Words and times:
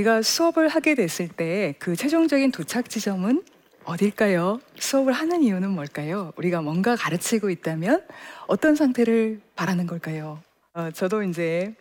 아, 0.00 0.02
우리가 0.02 0.22
수업을 0.22 0.68
하게 0.68 0.94
됐을 0.94 1.28
때 1.28 1.74
그 1.78 1.94
최종적인 1.94 2.52
도착 2.52 2.88
지점은 2.88 3.42
어딜까요? 3.84 4.60
수업을 4.78 5.12
하는 5.12 5.42
이유는 5.42 5.70
뭘까요? 5.70 6.32
우리가 6.36 6.62
뭔가 6.62 6.96
가르치고 6.96 7.50
있다면 7.50 8.06
어떤 8.46 8.76
상태를 8.76 9.40
바라는 9.56 9.86
걸까요? 9.86 10.40
어, 10.72 10.90
저도 10.92 11.22
이제 11.22 11.74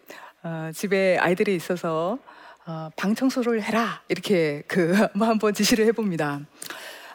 어, 0.43 0.70
집에 0.73 1.17
아이들이 1.17 1.55
있어서 1.55 2.20
어, 2.66 2.89
방 2.97 3.16
청소를 3.16 3.61
해라 3.61 4.02
이렇게 4.09 4.63
그 4.67 4.93
한번 5.17 5.53
지시를 5.53 5.86
해봅니다. 5.86 6.41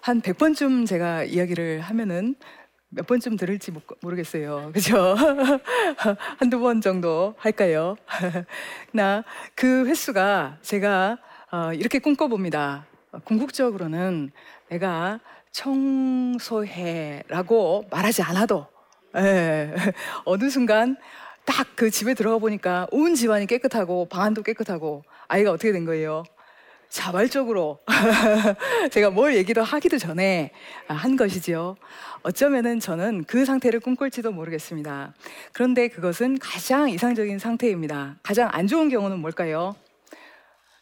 한 0.00 0.22
100번쯤 0.22 0.86
제가 0.86 1.24
이야기를 1.24 1.80
하면은 1.82 2.34
몇 2.94 3.06
번쯤 3.06 3.36
들을지 3.36 3.70
모- 3.72 3.80
모르겠어요. 4.00 4.70
그죠? 4.72 5.14
한두 6.38 6.60
번 6.60 6.80
정도 6.80 7.34
할까요? 7.38 7.96
나 8.92 9.24
그 9.56 9.86
횟수가 9.86 10.58
제가 10.62 11.18
어, 11.50 11.72
이렇게 11.72 11.98
꿈꿔봅니다. 11.98 12.86
어, 13.12 13.18
궁극적으로는 13.24 14.30
내가 14.68 15.20
청소해라고 16.44 17.84
말하지 17.90 18.22
않아도 18.22 18.66
예, 19.16 19.72
어느 20.24 20.48
순간 20.50 20.96
딱 21.44 21.64
그 21.76 21.90
집에 21.90 22.14
들어가 22.14 22.38
보니까 22.38 22.86
온 22.92 23.14
집안이 23.16 23.46
깨끗하고 23.46 24.06
방안도 24.08 24.42
깨끗하고 24.42 25.02
아이가 25.28 25.50
어떻게 25.50 25.72
된 25.72 25.84
거예요? 25.84 26.22
자발적으로 26.94 27.80
제가 28.92 29.10
뭘 29.10 29.34
얘기도 29.34 29.64
하기도 29.64 29.98
전에 29.98 30.52
아, 30.86 30.94
한 30.94 31.16
것이지요. 31.16 31.74
어쩌면은 32.22 32.78
저는 32.78 33.24
그 33.24 33.44
상태를 33.44 33.80
꿈꿀지도 33.80 34.30
모르겠습니다. 34.30 35.12
그런데 35.52 35.88
그것은 35.88 36.38
가장 36.38 36.88
이상적인 36.88 37.40
상태입니다. 37.40 38.14
가장 38.22 38.48
안 38.52 38.68
좋은 38.68 38.88
경우는 38.90 39.18
뭘까요? 39.18 39.74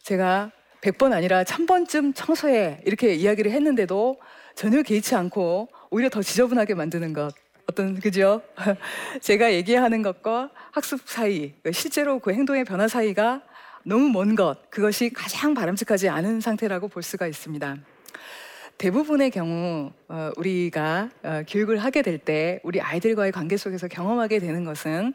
제가 0.03 0.51
100번 0.83 1.15
아니라 1.15 1.45
1000번쯤 1.45 2.15
청소해 2.15 2.83
이렇게 2.85 3.15
이야기를 3.15 3.51
했는데도 3.51 4.21
전혀 4.55 4.83
개의치 4.83 5.15
않고 5.15 5.71
오히려 5.89 6.11
더 6.11 6.21
지저분하게 6.21 6.75
만드는 6.75 7.15
것. 7.15 7.35
어떤 7.67 7.99
그죠? 7.99 8.43
제가 9.23 9.55
얘기하는 9.55 10.03
것과 10.03 10.51
학습 10.73 11.09
사이, 11.09 11.55
실제로 11.73 12.19
그 12.19 12.35
행동의 12.35 12.65
변화 12.65 12.87
사이가 12.87 13.41
너무 13.85 14.09
먼 14.11 14.35
것, 14.37 14.71
그것이 14.71 15.11
가장 15.11 15.55
바람직하지 15.55 16.09
않은 16.09 16.41
상태라고 16.41 16.89
볼 16.89 17.03
수가 17.03 17.27
있습니다. 17.27 17.77
대부분의 18.79 19.31
경우 19.31 19.93
어, 20.09 20.31
우리가 20.37 21.11
어, 21.23 21.43
교육을 21.49 21.79
하게 21.79 22.03
될 22.03 22.19
때 22.19 22.61
우리 22.63 22.81
아이들과의 22.81 23.33
관계 23.33 23.57
속에서 23.57 23.89
경험하게 23.89 24.39
되는 24.39 24.65
것은 24.65 25.15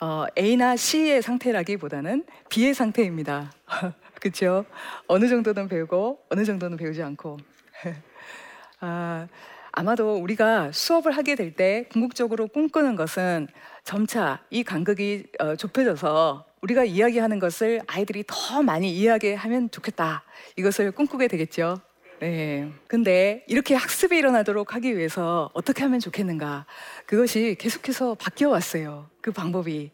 어, 0.00 0.24
A나 0.38 0.76
C의 0.76 1.22
상태라기보다는 1.22 2.24
B의 2.48 2.74
상태입니다. 2.74 3.52
그렇죠? 4.20 4.64
어느 5.06 5.28
정도는 5.28 5.68
배우고 5.68 6.20
어느 6.30 6.44
정도는 6.44 6.76
배우지 6.76 7.02
않고 7.02 7.38
아, 8.80 9.28
아마도 9.72 10.16
우리가 10.16 10.72
수업을 10.72 11.12
하게 11.12 11.34
될 11.36 11.54
때 11.54 11.86
궁극적으로 11.92 12.48
꿈꾸는 12.48 12.96
것은 12.96 13.48
점차 13.84 14.40
이 14.50 14.62
간극이 14.64 15.26
어, 15.38 15.56
좁혀져서 15.56 16.49
우리가 16.62 16.84
이야기하는 16.84 17.38
것을 17.38 17.80
아이들이 17.86 18.24
더 18.26 18.62
많이 18.62 18.90
이해하게 18.94 19.34
하면 19.34 19.70
좋겠다. 19.70 20.24
이것을 20.56 20.92
꿈꾸게 20.92 21.28
되겠죠. 21.28 21.80
네. 22.20 22.70
근데 22.86 23.44
이렇게 23.48 23.74
학습이 23.74 24.16
일어나도록 24.16 24.74
하기 24.74 24.96
위해서 24.96 25.50
어떻게 25.54 25.82
하면 25.84 26.00
좋겠는가? 26.00 26.66
그것이 27.06 27.56
계속해서 27.58 28.14
바뀌어 28.14 28.50
왔어요. 28.50 29.08
그 29.22 29.32
방법이. 29.32 29.90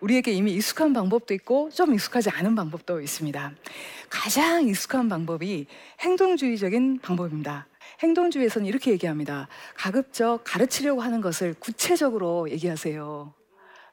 우리에게 0.00 0.32
이미 0.32 0.52
익숙한 0.52 0.92
방법도 0.92 1.32
있고 1.34 1.70
좀 1.70 1.94
익숙하지 1.94 2.28
않은 2.30 2.56
방법도 2.56 3.00
있습니다. 3.00 3.52
가장 4.10 4.66
익숙한 4.66 5.08
방법이 5.08 5.66
행동주의적인 6.00 6.98
방법입니다. 7.00 7.68
행동주의에서는 8.00 8.66
이렇게 8.66 8.90
얘기합니다. 8.90 9.48
가급적 9.74 10.40
가르치려고 10.44 11.00
하는 11.00 11.20
것을 11.20 11.54
구체적으로 11.54 12.50
얘기하세요. 12.50 13.32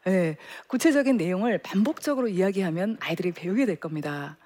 네, 0.09 0.37
구체적인 0.65 1.17
내용을 1.17 1.59
반복적으로 1.59 2.27
이야기하면 2.29 2.97
아이들이 2.99 3.31
배우게 3.31 3.67
될 3.67 3.75
겁니다. 3.75 4.39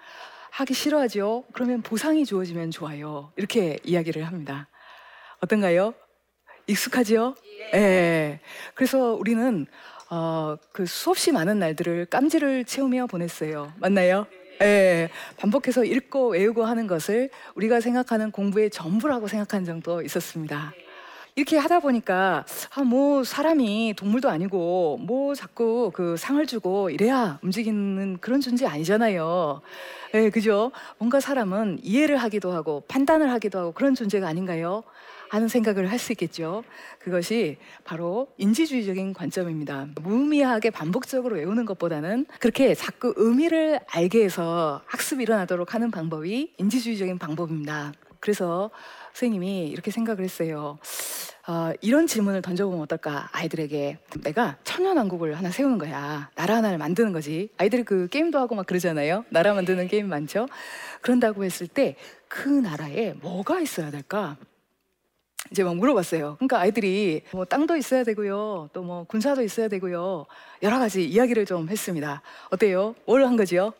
하기 0.51 0.73
싫어하죠? 0.73 1.45
그러면 1.53 1.81
보상이 1.81 2.25
주어지면 2.25 2.69
좋아요. 2.71 3.31
이렇게 3.37 3.79
이야기를 3.85 4.27
합니다. 4.27 4.67
어떤가요? 5.39 5.93
익숙하지요? 6.67 7.35
예. 7.75 8.41
그래서 8.75 9.13
우리는 9.13 9.65
어, 10.09 10.57
그 10.73 10.85
수없이 10.85 11.31
많은 11.31 11.59
날들을 11.59 12.07
깜지를 12.07 12.65
채우며 12.65 13.07
보냈어요. 13.07 13.71
맞나요? 13.77 14.27
예. 14.61 15.07
반복해서 15.37 15.85
읽고 15.85 16.31
외우고 16.31 16.65
하는 16.65 16.87
것을 16.87 17.29
우리가 17.55 17.79
생각하는 17.79 18.31
공부의 18.31 18.69
전부라고 18.69 19.29
생각한 19.29 19.63
적도 19.63 20.01
있었습니다. 20.01 20.73
이렇게 21.35 21.57
하다 21.57 21.79
보니까 21.79 22.45
아 22.75 22.83
뭐 22.83 23.23
사람이 23.23 23.93
동물도 23.97 24.29
아니고 24.29 24.99
뭐 25.01 25.33
자꾸 25.33 25.89
그 25.93 26.15
상을 26.17 26.45
주고 26.45 26.89
이래야 26.89 27.39
움직이는 27.41 28.17
그런 28.19 28.39
존재 28.41 28.65
아니잖아요. 28.67 29.61
예, 30.15 30.29
그죠? 30.29 30.71
뭔가 30.99 31.19
사람은 31.19 31.79
이해를 31.81 32.17
하기도 32.17 32.51
하고 32.51 32.83
판단을 32.87 33.31
하기도 33.31 33.59
하고 33.59 33.71
그런 33.71 33.95
존재가 33.95 34.27
아닌가요? 34.27 34.83
하는 35.29 35.47
생각을 35.47 35.89
할 35.89 35.97
수 35.97 36.11
있겠죠. 36.11 36.63
그것이 36.99 37.57
바로 37.83 38.27
인지주의적인 38.37 39.13
관점입니다. 39.13 39.87
무의미하게 40.01 40.69
반복적으로 40.69 41.37
외우는 41.37 41.65
것보다는 41.65 42.27
그렇게 42.39 42.75
자꾸 42.75 43.13
의미를 43.17 43.79
알게 43.87 44.23
해서 44.25 44.81
학습이 44.85 45.23
일어나도록 45.23 45.73
하는 45.73 45.89
방법이 45.89 46.53
인지주의적인 46.57 47.17
방법입니다. 47.17 47.93
그래서 48.19 48.69
선생님이 49.13 49.67
이렇게 49.69 49.91
생각을 49.91 50.23
했어요. 50.23 50.77
어, 51.47 51.71
이런 51.81 52.07
질문을 52.07 52.41
던져보면 52.41 52.81
어떨까? 52.83 53.29
아이들에게 53.33 53.97
내가 54.23 54.57
천연왕국을 54.63 55.37
하나 55.37 55.51
세우는 55.51 55.77
거야. 55.77 56.29
나라 56.35 56.55
하나를 56.57 56.77
만드는 56.77 57.11
거지. 57.11 57.49
아이들이 57.57 57.83
그 57.83 58.07
게임도 58.07 58.39
하고 58.39 58.55
막 58.55 58.65
그러잖아요. 58.65 59.25
나라 59.29 59.53
만드는 59.53 59.87
게임 59.87 60.07
많죠? 60.09 60.47
그런다고 61.01 61.43
했을 61.43 61.67
때 61.67 61.95
그 62.27 62.49
나라에 62.49 63.13
뭐가 63.21 63.59
있어야 63.59 63.91
될까? 63.91 64.37
이제 65.51 65.63
막 65.63 65.75
물어봤어요. 65.75 66.37
그러니까 66.39 66.59
아이들이 66.59 67.21
뭐 67.31 67.45
땅도 67.45 67.75
있어야 67.77 68.03
되고요. 68.03 68.69
또 68.73 68.81
뭐 68.81 69.03
군사도 69.03 69.43
있어야 69.43 69.67
되고요. 69.67 70.25
여러 70.63 70.79
가지 70.79 71.05
이야기를 71.07 71.45
좀 71.45 71.69
했습니다. 71.69 72.23
어때요? 72.49 72.95
뭘 73.05 73.23
한 73.23 73.35
거지요 73.35 73.73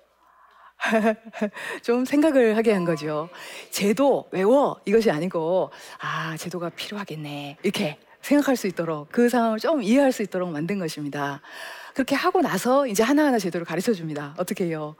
좀 1.81 2.05
생각을 2.05 2.57
하게 2.57 2.73
한 2.73 2.85
거죠. 2.85 3.29
제도 3.71 4.27
외워 4.31 4.79
이것이 4.85 5.11
아니고 5.11 5.71
아 5.99 6.35
제도가 6.37 6.69
필요하겠네 6.69 7.57
이렇게 7.63 7.97
생각할 8.21 8.55
수 8.55 8.67
있도록 8.67 9.09
그 9.11 9.29
상황을 9.29 9.59
좀 9.59 9.83
이해할 9.83 10.11
수 10.11 10.23
있도록 10.23 10.49
만든 10.51 10.79
것입니다. 10.79 11.41
그렇게 11.93 12.15
하고 12.15 12.41
나서 12.41 12.87
이제 12.87 13.03
하나하나 13.03 13.37
제도를 13.37 13.65
가르쳐 13.65 13.93
줍니다. 13.93 14.33
어떻게 14.37 14.65
해요? 14.65 14.95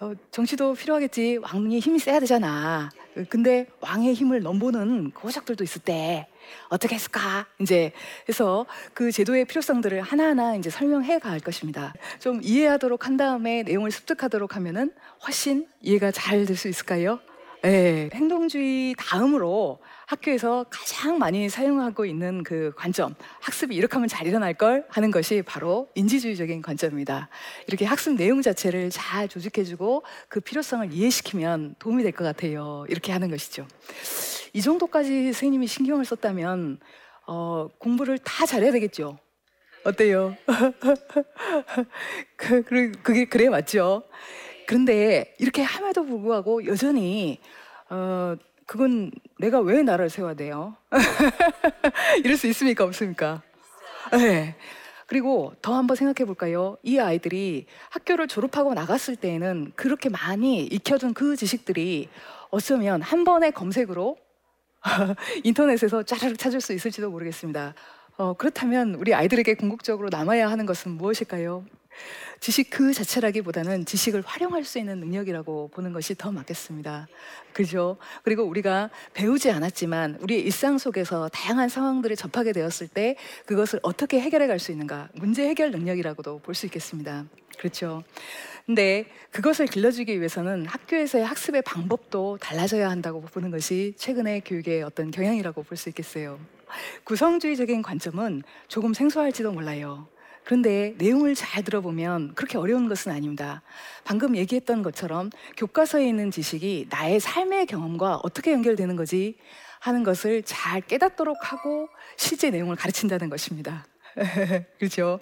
어, 0.00 0.12
정치도 0.30 0.74
필요하겠지. 0.74 1.38
왕의 1.42 1.80
힘이 1.80 1.98
세야 1.98 2.20
되잖아. 2.20 2.88
근데 3.28 3.66
왕의 3.80 4.14
힘을 4.14 4.42
넘보는 4.42 5.10
고작들도 5.10 5.64
있을 5.64 5.82
때 5.82 6.28
어떻게 6.68 6.94
했을까? 6.94 7.46
이제 7.60 7.90
해서 8.28 8.64
그 8.94 9.10
제도의 9.10 9.44
필요성들을 9.46 10.00
하나하나 10.02 10.54
이제 10.54 10.70
설명해 10.70 11.18
갈 11.18 11.40
것입니다. 11.40 11.92
좀 12.20 12.40
이해하도록 12.44 13.06
한 13.06 13.16
다음에 13.16 13.64
내용을 13.64 13.90
습득하도록 13.90 14.54
하면은 14.54 14.92
훨씬 15.26 15.66
이해가 15.80 16.12
잘 16.12 16.46
될 16.46 16.54
수 16.56 16.68
있을까요? 16.68 17.18
네, 17.62 18.08
행동주의 18.14 18.94
다음으로 18.96 19.80
학교에서 20.08 20.64
가장 20.70 21.18
많이 21.18 21.50
사용하고 21.50 22.06
있는 22.06 22.42
그 22.42 22.72
관점, 22.74 23.14
학습이 23.40 23.76
이렇게 23.76 23.92
하면 23.92 24.08
잘 24.08 24.26
일어날 24.26 24.54
걸 24.54 24.86
하는 24.88 25.10
것이 25.10 25.42
바로 25.42 25.90
인지주의적인 25.96 26.62
관점입니다. 26.62 27.28
이렇게 27.66 27.84
학습 27.84 28.14
내용 28.14 28.40
자체를 28.40 28.88
잘 28.88 29.28
조직해주고 29.28 30.02
그 30.30 30.40
필요성을 30.40 30.90
이해시키면 30.94 31.74
도움이 31.78 32.02
될 32.02 32.12
것 32.12 32.24
같아요. 32.24 32.86
이렇게 32.88 33.12
하는 33.12 33.28
것이죠. 33.28 33.68
이 34.54 34.62
정도까지 34.62 35.24
선생님이 35.24 35.66
신경을 35.66 36.06
썼다면 36.06 36.80
어, 37.26 37.68
공부를 37.76 38.16
다 38.18 38.46
잘해야 38.46 38.72
되겠죠. 38.72 39.18
어때요? 39.84 40.34
그, 42.34 42.62
그, 42.62 42.92
그게 43.02 43.26
그래 43.26 43.50
맞죠? 43.50 44.04
그런데 44.66 45.34
이렇게 45.38 45.60
함에도 45.60 46.02
불구하고 46.06 46.64
여전히 46.64 47.40
어, 47.90 48.36
그건 48.68 49.10
내가 49.38 49.60
왜 49.60 49.82
나를 49.82 50.10
세워야 50.10 50.34
돼요? 50.34 50.76
이럴 52.22 52.36
수 52.36 52.46
있습니까 52.48 52.84
없습니까? 52.84 53.40
네. 54.12 54.56
그리고 55.06 55.54
더 55.62 55.74
한번 55.74 55.96
생각해 55.96 56.26
볼까요? 56.26 56.76
이 56.82 56.98
아이들이 56.98 57.64
학교를 57.88 58.28
졸업하고 58.28 58.74
나갔을 58.74 59.16
때에는 59.16 59.72
그렇게 59.74 60.10
많이 60.10 60.64
익혀둔 60.66 61.14
그 61.14 61.34
지식들이 61.34 62.10
어쩌면 62.50 63.00
한 63.00 63.24
번의 63.24 63.52
검색으로 63.52 64.18
인터넷에서 65.44 66.02
짜르륵 66.02 66.38
찾을 66.38 66.60
수 66.60 66.74
있을지도 66.74 67.10
모르겠습니다. 67.10 67.72
어, 68.18 68.34
그렇다면 68.34 68.96
우리 68.96 69.14
아이들에게 69.14 69.54
궁극적으로 69.54 70.10
남아야 70.10 70.50
하는 70.50 70.66
것은 70.66 70.90
무엇일까요? 70.90 71.64
지식 72.40 72.70
그 72.70 72.92
자체라기보다는 72.92 73.84
지식을 73.84 74.22
활용할 74.24 74.64
수 74.64 74.78
있는 74.78 75.00
능력이라고 75.00 75.70
보는 75.72 75.92
것이 75.92 76.14
더 76.14 76.30
맞겠습니다. 76.30 77.08
그죠? 77.52 77.96
그리고 78.22 78.44
우리가 78.44 78.90
배우지 79.14 79.50
않았지만 79.50 80.18
우리의 80.20 80.42
일상 80.42 80.78
속에서 80.78 81.28
다양한 81.30 81.68
상황들을 81.68 82.14
접하게 82.14 82.52
되었을 82.52 82.88
때 82.88 83.16
그것을 83.46 83.80
어떻게 83.82 84.20
해결해 84.20 84.46
갈 84.46 84.58
수 84.60 84.70
있는가? 84.72 85.08
문제 85.14 85.48
해결 85.48 85.70
능력이라고도 85.72 86.38
볼 86.40 86.54
수 86.54 86.66
있겠습니다. 86.66 87.24
그렇죠. 87.58 88.04
근데 88.66 89.06
그것을 89.32 89.66
길러주기 89.66 90.18
위해서는 90.18 90.66
학교에서의 90.66 91.24
학습의 91.24 91.62
방법도 91.62 92.38
달라져야 92.40 92.88
한다고 92.90 93.20
보는 93.22 93.50
것이 93.50 93.94
최근의 93.96 94.42
교육의 94.44 94.82
어떤 94.82 95.10
경향이라고 95.10 95.62
볼 95.64 95.76
수 95.76 95.88
있겠어요. 95.88 96.38
구성주의적인 97.04 97.82
관점은 97.82 98.42
조금 98.68 98.92
생소할지도 98.94 99.52
몰라요. 99.52 100.06
그런데 100.48 100.94
내용을 100.96 101.34
잘 101.34 101.62
들어보면 101.62 102.32
그렇게 102.34 102.56
어려운 102.56 102.88
것은 102.88 103.12
아닙니다. 103.12 103.60
방금 104.02 104.34
얘기했던 104.34 104.82
것처럼 104.82 105.28
교과서에 105.58 106.08
있는 106.08 106.30
지식이 106.30 106.86
나의 106.88 107.20
삶의 107.20 107.66
경험과 107.66 108.20
어떻게 108.22 108.52
연결되는 108.52 108.96
거지 108.96 109.36
하는 109.78 110.04
것을 110.04 110.42
잘 110.44 110.80
깨닫도록 110.80 111.52
하고 111.52 111.90
실제 112.16 112.48
내용을 112.48 112.76
가르친다는 112.76 113.28
것입니다. 113.28 113.84
그렇죠? 114.78 115.20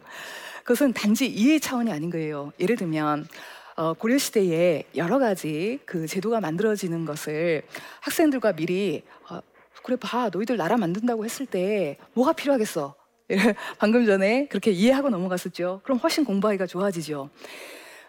그것은 0.63 0.93
단지 0.93 1.27
이해 1.27 1.59
차원이 1.59 1.91
아닌 1.91 2.09
거예요. 2.11 2.53
예를 2.61 2.77
들면 2.77 3.27
어, 3.75 3.95
고려 3.95 4.19
시대에 4.19 4.85
여러 4.95 5.19
가지 5.19 5.81
그 5.87 6.07
제도가 6.07 6.41
만들어지는 6.41 7.05
것을 7.05 7.65
학생들과 7.99 8.53
미리 8.53 9.03
어, 9.29 9.41
그래 9.83 9.97
봐 9.97 10.31
너희들 10.33 10.57
나라 10.57 10.77
만든다고 10.77 11.25
했을 11.25 11.47
때 11.47 11.97
뭐가 12.15 12.33
필요하겠어 12.33 12.95
방금 13.79 14.07
전에 14.07 14.47
그렇게 14.49 14.71
이해하고 14.71 15.11
넘어갔었죠. 15.11 15.81
그럼 15.85 15.99
훨씬 15.99 16.25
공부하기가 16.25 16.67
좋아지죠. 16.67 17.31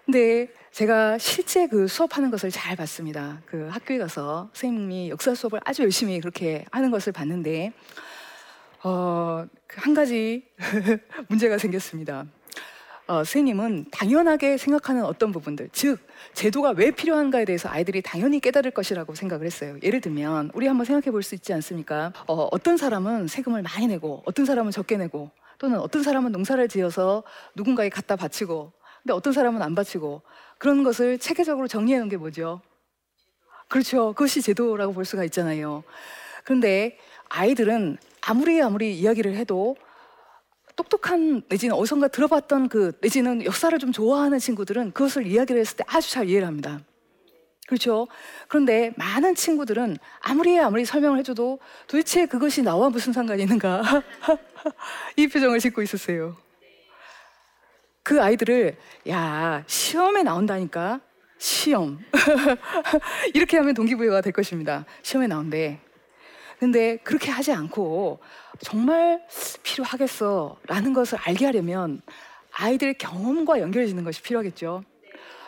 근데 0.05 0.47
제가 0.71 1.17
실제 1.17 1.67
그 1.67 1.87
수업하는 1.87 2.31
것을 2.31 2.49
잘 2.49 2.75
봤습니다. 2.75 3.41
그 3.45 3.67
학교에 3.69 3.97
가서 3.97 4.49
선생님이 4.53 5.09
역사 5.09 5.33
수업을 5.33 5.59
아주 5.65 5.83
열심히 5.83 6.19
그렇게 6.19 6.65
하는 6.71 6.91
것을 6.91 7.11
봤는데, 7.11 7.73
어, 8.83 9.45
그한 9.65 9.93
가지 9.93 10.45
문제가 11.27 11.57
생겼습니다. 11.57 12.25
어, 13.07 13.23
선생님은 13.23 13.85
당연하게 13.91 14.57
생각하는 14.57 15.05
어떤 15.05 15.31
부분들, 15.31 15.69
즉 15.71 15.97
제도가 16.33 16.71
왜 16.71 16.91
필요한가에 16.91 17.45
대해서 17.45 17.69
아이들이 17.69 18.01
당연히 18.01 18.39
깨달을 18.41 18.71
것이라고 18.71 19.15
생각을 19.15 19.45
했어요. 19.45 19.77
예를 19.81 20.01
들면 20.01 20.51
우리 20.53 20.67
한번 20.67 20.85
생각해 20.85 21.11
볼 21.11 21.23
수 21.23 21.33
있지 21.35 21.53
않습니까? 21.53 22.11
어, 22.27 22.47
어떤 22.51 22.75
사람은 22.77 23.27
세금을 23.27 23.61
많이 23.61 23.87
내고, 23.87 24.23
어떤 24.25 24.45
사람은 24.45 24.71
적게 24.71 24.97
내고, 24.97 25.31
또는 25.57 25.79
어떤 25.79 26.03
사람은 26.03 26.31
농사를 26.33 26.67
지어서 26.67 27.23
누군가에 27.55 27.89
갖다 27.89 28.15
바치고, 28.17 28.73
근데 29.03 29.13
어떤 29.13 29.31
사람은 29.31 29.61
안 29.61 29.73
바치고 29.73 30.21
그런 30.57 30.83
것을 30.83 31.17
체계적으로 31.17 31.67
정리해 31.67 31.97
놓은 31.99 32.09
게 32.09 32.17
뭐죠? 32.17 32.61
그렇죠. 33.69 34.07
그것이 34.13 34.41
제도라고 34.41 34.93
볼 34.93 35.05
수가 35.05 35.23
있잖아요. 35.25 35.83
그런데 36.43 36.97
아이들은 37.29 37.97
아무리 38.21 38.61
아무리 38.61 38.97
이야기를 38.97 39.35
해도 39.35 39.75
똑똑한 40.77 41.41
내지는 41.49 41.75
어디선가 41.75 42.07
들어봤던 42.07 42.69
그 42.69 42.93
내지는 43.01 43.43
역사를 43.43 43.77
좀 43.79 43.91
좋아하는 43.91 44.39
친구들은 44.39 44.91
그것을 44.93 45.27
이야기를 45.27 45.59
했을 45.59 45.75
때 45.75 45.83
아주 45.87 46.09
잘 46.09 46.29
이해를 46.29 46.47
합니다. 46.47 46.79
그렇죠. 47.67 48.07
그런데 48.47 48.93
많은 48.95 49.35
친구들은 49.35 49.97
아무리 50.21 50.57
아무리 50.57 50.85
설명을 50.85 51.19
해줘도 51.19 51.59
도대체 51.87 52.25
그것이 52.25 52.61
나와 52.61 52.89
무슨 52.89 53.11
상관이 53.11 53.41
있는가 53.41 53.83
이 55.17 55.27
표정을 55.27 55.59
짓고 55.59 55.81
있었어요. 55.81 56.37
그 58.03 58.21
아이들을 58.21 58.77
야 59.09 59.63
시험에 59.67 60.23
나온다니까 60.23 61.01
시험 61.37 61.99
이렇게 63.33 63.57
하면 63.57 63.73
동기부여가 63.73 64.21
될 64.21 64.31
것입니다. 64.31 64.85
시험에 65.01 65.27
나온대. 65.27 65.81
근데 66.59 66.97
그렇게 66.97 67.29
하지 67.29 67.51
않고 67.51 68.19
정말 68.59 69.23
필요하겠어 69.63 70.57
라는 70.67 70.93
것을 70.93 71.19
알게 71.21 71.45
하려면 71.45 72.01
아이들의 72.51 72.95
경험과 72.97 73.59
연결해지는 73.59 74.03
것이 74.03 74.21
필요하겠죠. 74.21 74.83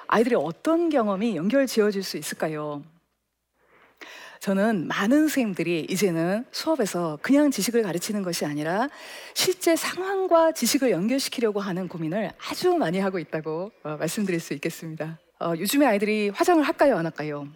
아이들의 0.08 0.40
어떤 0.42 0.90
경험이 0.90 1.36
연결 1.36 1.66
지어질 1.66 2.04
수 2.04 2.18
있을까요? 2.18 2.84
저는 4.40 4.88
많은 4.88 5.20
선생님들이 5.28 5.88
이제는 5.90 6.46
수업에서 6.52 7.20
그냥 7.22 7.52
지식을 7.52 7.84
가르치는 7.84 8.24
것이 8.24 8.46
아니라 8.46 8.88
실제 9.34 9.76
상황과 9.76 10.54
지식을 10.54 10.92
연결시키려고 10.92 11.60
하는 11.60 11.88
고민을 11.88 12.32
아주 12.50 12.76
많이 12.76 13.00
하고 13.00 13.20
있다고 13.20 13.72
어, 13.84 13.98
말씀드릴 13.98 14.40
수 14.40 14.54
있겠습니다. 14.54 15.20
어, 15.42 15.54
요즘에 15.58 15.86
아이들이 15.86 16.30
화장을 16.30 16.64
할까요, 16.64 16.98
안 16.98 17.06
할까요? 17.06 17.48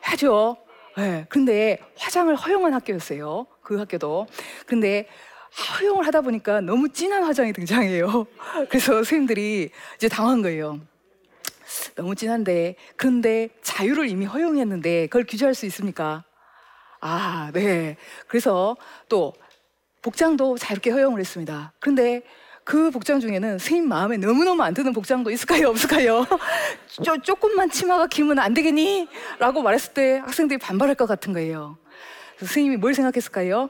하죠. 0.00 0.56
네, 0.98 1.26
근데 1.28 1.78
화장을 1.96 2.34
허용한 2.34 2.74
학교였어요. 2.74 3.46
그 3.62 3.78
학교도. 3.78 4.26
근데 4.66 5.06
허용을 5.80 6.04
하다 6.04 6.22
보니까 6.22 6.60
너무 6.60 6.88
진한 6.88 7.22
화장이 7.22 7.52
등장해요. 7.52 8.26
그래서 8.68 8.94
선생님들이 8.94 9.70
이제 9.94 10.08
당한 10.08 10.42
거예요. 10.42 10.80
너무 11.94 12.16
진한데, 12.16 12.74
그런데 12.96 13.48
자유를 13.62 14.08
이미 14.08 14.26
허용했는데 14.26 15.06
그걸 15.06 15.24
규제할 15.24 15.54
수 15.54 15.66
있습니까? 15.66 16.24
아, 17.00 17.52
네. 17.54 17.96
그래서 18.26 18.76
또 19.08 19.34
복장도 20.02 20.58
자유롭게 20.58 20.90
허용을 20.90 21.20
했습니다. 21.20 21.74
그런데 21.78 22.22
그 22.68 22.90
복장 22.90 23.18
중에는 23.18 23.52
선생님 23.52 23.88
마음에 23.88 24.18
너무너무 24.18 24.62
안 24.62 24.74
드는 24.74 24.92
복장도 24.92 25.30
있을까요? 25.30 25.70
없을까요? 25.72 26.26
쪼, 27.02 27.16
조금만 27.22 27.70
치마가 27.70 28.06
길면 28.06 28.38
안 28.38 28.52
되겠니? 28.52 29.08
라고 29.38 29.62
말했을 29.62 29.94
때 29.94 30.18
학생들이 30.18 30.58
반발할 30.58 30.94
것 30.94 31.06
같은 31.06 31.32
거예요. 31.32 31.78
선생님이 32.40 32.76
뭘 32.76 32.92
생각했을까요? 32.92 33.68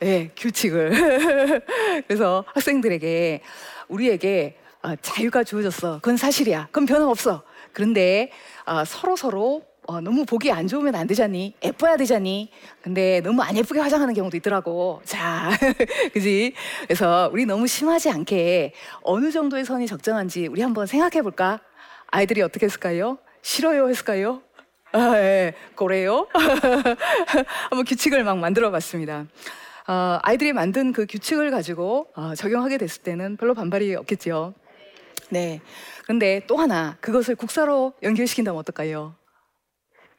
네, 0.00 0.30
규칙을. 0.38 1.60
그래서 2.08 2.46
학생들에게 2.54 3.42
우리에게 3.88 4.56
어, 4.82 4.96
자유가 5.02 5.44
주어졌어. 5.44 5.96
그건 5.96 6.16
사실이야. 6.16 6.68
그건 6.68 6.86
변함없어. 6.86 7.42
그런데 7.74 8.32
어, 8.64 8.86
서로 8.86 9.16
서로 9.16 9.62
어, 9.86 10.00
너무 10.00 10.24
보기 10.24 10.50
안 10.50 10.66
좋으면 10.66 10.94
안 10.94 11.06
되잖니? 11.06 11.54
예뻐야 11.62 11.96
되잖니? 11.96 12.50
근데 12.82 13.20
너무 13.20 13.42
안 13.42 13.56
예쁘게 13.56 13.80
화장하는 13.80 14.14
경우도 14.14 14.36
있더라고. 14.38 15.02
자, 15.04 15.50
그지? 16.14 16.54
그래서 16.84 17.28
우리 17.32 17.44
너무 17.44 17.66
심하지 17.66 18.10
않게 18.10 18.72
어느 19.02 19.30
정도의 19.30 19.64
선이 19.64 19.86
적정한지 19.86 20.46
우리 20.46 20.62
한번 20.62 20.86
생각해 20.86 21.22
볼까? 21.22 21.60
아이들이 22.06 22.40
어떻게 22.40 22.66
했을까요? 22.66 23.18
싫어요 23.42 23.88
했을까요? 23.88 24.40
아, 24.92 25.18
예, 25.18 25.54
그래요? 25.74 26.28
한번 27.68 27.84
규칙을 27.84 28.24
막 28.24 28.38
만들어 28.38 28.70
봤습니다. 28.70 29.26
어, 29.86 30.18
아이들이 30.22 30.54
만든 30.54 30.92
그 30.92 31.04
규칙을 31.06 31.50
가지고 31.50 32.06
어, 32.14 32.34
적용하게 32.34 32.78
됐을 32.78 33.02
때는 33.02 33.36
별로 33.36 33.52
반발이 33.52 33.94
없겠지요. 33.96 34.54
네. 35.28 35.60
근데 36.06 36.40
또 36.46 36.56
하나, 36.56 36.96
그것을 37.00 37.34
국사로 37.34 37.92
연결시킨다면 38.02 38.58
어떨까요? 38.60 39.14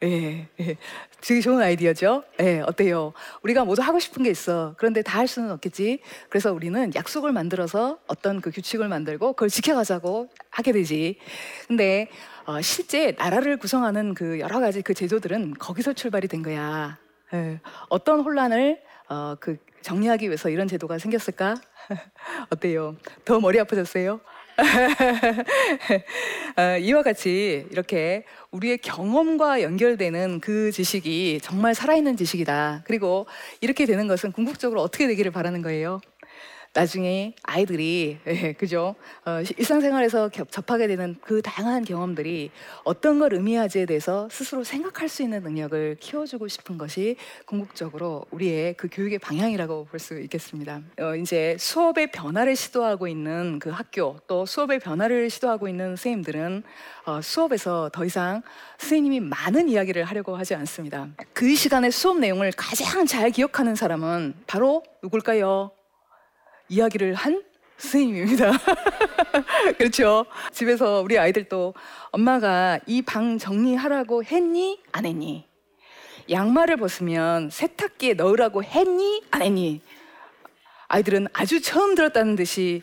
예, 0.02 0.46
예. 0.60 0.76
되게 1.22 1.40
좋은 1.40 1.60
아이디어죠? 1.62 2.22
예, 2.40 2.60
어때요? 2.60 3.14
우리가 3.42 3.64
모두 3.64 3.80
하고 3.82 3.98
싶은 3.98 4.22
게 4.22 4.30
있어. 4.30 4.74
그런데 4.76 5.02
다 5.02 5.16
할 5.16 5.26
수는 5.26 5.50
없겠지. 5.50 6.00
그래서 6.28 6.52
우리는 6.52 6.94
약속을 6.94 7.32
만들어서 7.32 7.98
어떤 8.06 8.42
그 8.42 8.50
규칙을 8.50 8.86
만들고 8.88 9.32
그걸 9.32 9.48
지켜가자고 9.48 10.28
하게 10.50 10.72
되지. 10.72 11.18
근데 11.66 12.08
어, 12.44 12.60
실제 12.60 13.12
나라를 13.16 13.56
구성하는 13.56 14.12
그 14.12 14.38
여러 14.38 14.60
가지 14.60 14.82
그 14.82 14.92
제도들은 14.92 15.54
거기서 15.54 15.94
출발이 15.94 16.28
된 16.28 16.42
거야. 16.42 16.98
예. 17.32 17.60
어떤 17.88 18.20
혼란을 18.20 18.78
어, 19.08 19.36
그 19.40 19.56
정리하기 19.80 20.26
위해서 20.26 20.50
이런 20.50 20.68
제도가 20.68 20.98
생겼을까? 20.98 21.54
어때요? 22.50 22.96
더 23.24 23.40
머리 23.40 23.58
아파졌어요? 23.58 24.20
어, 26.56 26.78
이와 26.78 27.02
같이 27.02 27.66
이렇게 27.70 28.24
우리의 28.50 28.78
경험과 28.78 29.62
연결되는 29.62 30.40
그 30.40 30.72
지식이 30.72 31.40
정말 31.42 31.74
살아있는 31.74 32.16
지식이다. 32.16 32.82
그리고 32.86 33.26
이렇게 33.60 33.86
되는 33.86 34.06
것은 34.06 34.32
궁극적으로 34.32 34.82
어떻게 34.82 35.06
되기를 35.06 35.32
바라는 35.32 35.62
거예요. 35.62 36.00
나중에 36.76 37.34
아이들이 37.42 38.18
예, 38.26 38.52
그죠 38.52 38.94
어, 39.24 39.40
일상생활에서 39.56 40.28
겹, 40.28 40.52
접하게 40.52 40.86
되는 40.86 41.16
그 41.22 41.40
다양한 41.40 41.84
경험들이 41.84 42.50
어떤 42.84 43.18
걸 43.18 43.32
의미하지에 43.32 43.86
대해서 43.86 44.28
스스로 44.30 44.62
생각할 44.62 45.08
수 45.08 45.22
있는 45.22 45.42
능력을 45.42 45.96
키워주고 45.98 46.48
싶은 46.48 46.76
것이 46.76 47.16
궁극적으로 47.46 48.26
우리의 48.30 48.74
그 48.74 48.88
교육의 48.90 49.18
방향이라고 49.18 49.86
볼 49.90 49.96
수 49.98 50.20
있겠습니다. 50.20 50.82
어, 51.00 51.16
이제 51.16 51.56
수업의 51.58 52.10
변화를 52.12 52.54
시도하고 52.54 53.08
있는 53.08 53.58
그 53.58 53.70
학교 53.70 54.18
또 54.26 54.44
수업의 54.44 54.78
변화를 54.78 55.30
시도하고 55.30 55.68
있는 55.68 55.96
선생님들은 55.96 56.62
어, 57.06 57.20
수업에서 57.22 57.88
더 57.92 58.04
이상 58.04 58.42
선생님이 58.78 59.20
많은 59.20 59.70
이야기를 59.70 60.04
하려고 60.04 60.36
하지 60.36 60.54
않습니다. 60.54 61.08
그 61.32 61.54
시간의 61.54 61.92
수업 61.92 62.18
내용을 62.18 62.52
가장 62.56 63.06
잘 63.06 63.30
기억하는 63.30 63.74
사람은 63.74 64.34
바로 64.46 64.82
누굴까요? 65.02 65.70
이야기를 66.68 67.14
한 67.14 67.42
선생님입니다. 67.78 68.52
그렇죠. 69.78 70.24
집에서 70.52 71.02
우리 71.02 71.18
아이들도 71.18 71.74
엄마가 72.10 72.80
이 72.86 73.02
방 73.02 73.38
정리하라고 73.38 74.24
했니? 74.24 74.80
안 74.92 75.04
했니? 75.04 75.46
양말을 76.30 76.78
벗으면 76.78 77.50
세탁기에 77.50 78.14
넣으라고 78.14 78.64
했니? 78.64 79.22
안 79.30 79.42
했니? 79.42 79.82
아이들은 80.88 81.28
아주 81.32 81.60
처음 81.60 81.94
들었다는 81.94 82.36
듯이 82.36 82.82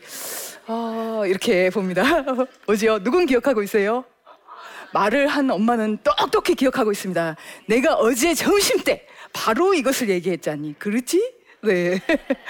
어, 0.67 1.23
이렇게 1.25 1.69
봅니다. 1.69 2.03
뭐지요? 2.67 3.03
누군 3.03 3.25
기억하고 3.25 3.63
있어요? 3.63 4.05
말을 4.93 5.27
한 5.27 5.49
엄마는 5.49 5.97
똑똑히 6.03 6.53
기억하고 6.55 6.91
있습니다. 6.91 7.35
내가 7.65 7.95
어제 7.95 8.33
점심 8.35 8.79
때 8.83 9.07
바로 9.33 9.73
이것을 9.73 10.09
얘기했잖니. 10.09 10.77
그렇지? 10.77 11.33
네. 11.65 11.97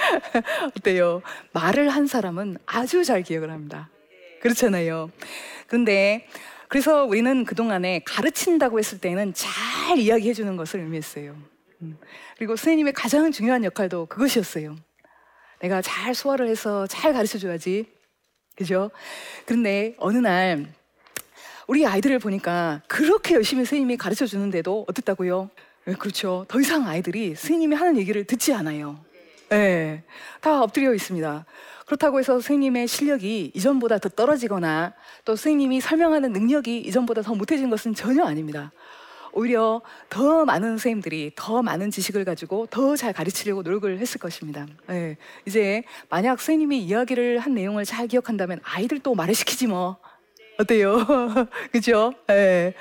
어때요? 0.75 1.21
말을 1.51 1.89
한 1.89 2.07
사람은 2.07 2.57
아주 2.65 3.03
잘 3.03 3.21
기억을 3.21 3.51
합니다. 3.51 3.89
그렇잖아요. 4.41 5.11
그런데 5.67 6.27
그래서 6.67 7.05
우리는 7.05 7.45
그동안에 7.45 8.01
가르친다고 8.05 8.79
했을 8.79 8.97
때는 8.99 9.33
잘 9.35 9.99
이야기해 9.99 10.33
주는 10.33 10.57
것을 10.57 10.79
의미했어요. 10.79 11.37
음. 11.83 11.97
그리고 12.37 12.55
선생님의 12.55 12.93
가장 12.93 13.31
중요한 13.31 13.63
역할도 13.63 14.07
그것이었어요. 14.07 14.75
내가 15.61 15.83
잘 15.83 16.15
소화를 16.15 16.47
해서 16.47 16.87
잘 16.87 17.13
가르쳐 17.13 17.37
줘야지. 17.37 17.85
그죠? 18.55 18.89
그런데 19.45 19.93
어느 19.99 20.17
날 20.17 20.73
우리 21.67 21.85
아이들을 21.85 22.17
보니까 22.17 22.81
그렇게 22.87 23.35
열심히 23.35 23.63
선생님이 23.63 23.97
가르쳐 23.97 24.25
주는데도 24.25 24.85
어떻다고요? 24.89 25.51
네, 25.85 25.93
그렇죠. 25.95 26.45
더 26.47 26.59
이상 26.61 26.87
아이들이 26.87 27.35
선생님이 27.35 27.75
하는 27.75 27.97
얘기를 27.97 28.23
듣지 28.23 28.53
않아요. 28.53 28.99
네, 29.49 30.03
다 30.39 30.61
엎드려 30.63 30.93
있습니다. 30.93 31.45
그렇다고 31.85 32.19
해서 32.19 32.33
선생님의 32.33 32.87
실력이 32.87 33.51
이전보다 33.53 33.97
더 33.99 34.09
떨어지거나 34.09 34.93
또 35.25 35.35
선생님이 35.35 35.81
설명하는 35.81 36.31
능력이 36.31 36.79
이전보다 36.79 37.21
더 37.21 37.35
못해진 37.35 37.69
것은 37.69 37.93
전혀 37.93 38.23
아닙니다. 38.23 38.71
오히려 39.33 39.81
더 40.09 40.45
많은 40.45 40.69
선생님들이 40.71 41.33
더 41.35 41.61
많은 41.61 41.91
지식을 41.91 42.23
가지고 42.23 42.67
더 42.67 42.95
잘 42.95 43.11
가르치려고 43.11 43.63
노력을 43.63 43.97
했을 43.99 44.19
것입니다. 44.19 44.65
네, 44.87 45.17
이제 45.45 45.83
만약 46.09 46.39
선생님이 46.39 46.79
이야기를 46.83 47.39
한 47.39 47.53
내용을 47.53 47.83
잘 47.83 48.07
기억한다면 48.07 48.59
아이들도 48.63 49.13
말을 49.13 49.35
시키지 49.35 49.67
뭐. 49.67 49.97
어때요? 50.57 50.97
그죠? 51.71 52.13
예. 52.29 52.73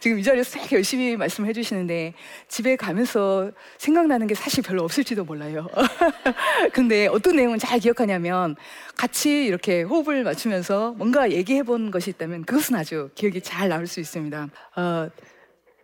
지금 0.00 0.18
이 0.18 0.22
자리에서 0.22 0.58
되게 0.58 0.76
열심히 0.76 1.16
말씀해 1.16 1.52
주시는데 1.52 2.14
집에 2.48 2.76
가면서 2.76 3.50
생각나는 3.78 4.26
게 4.26 4.34
사실 4.34 4.62
별로 4.62 4.82
없을지도 4.84 5.24
몰라요. 5.24 5.68
근데 6.72 7.06
어떤 7.08 7.36
내용은 7.36 7.58
잘 7.58 7.78
기억하냐면 7.78 8.56
같이 8.96 9.44
이렇게 9.44 9.82
호흡을 9.82 10.24
맞추면서 10.24 10.92
뭔가 10.96 11.30
얘기해 11.30 11.62
본 11.62 11.90
것이 11.90 12.10
있다면 12.10 12.44
그것은 12.44 12.76
아주 12.76 13.10
기억이 13.14 13.40
잘 13.42 13.68
남을 13.68 13.86
수 13.86 14.00
있습니다. 14.00 14.48
어, 14.76 15.10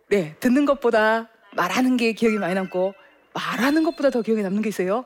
네. 0.09 0.35
듣는 0.39 0.65
것보다 0.65 1.29
말하는 1.55 1.97
게 1.97 2.13
기억이 2.13 2.37
많이 2.37 2.55
남고 2.55 2.93
말하는 3.33 3.83
것보다 3.83 4.09
더 4.09 4.21
기억에 4.21 4.41
남는 4.41 4.61
게 4.63 4.69
있어요. 4.69 5.05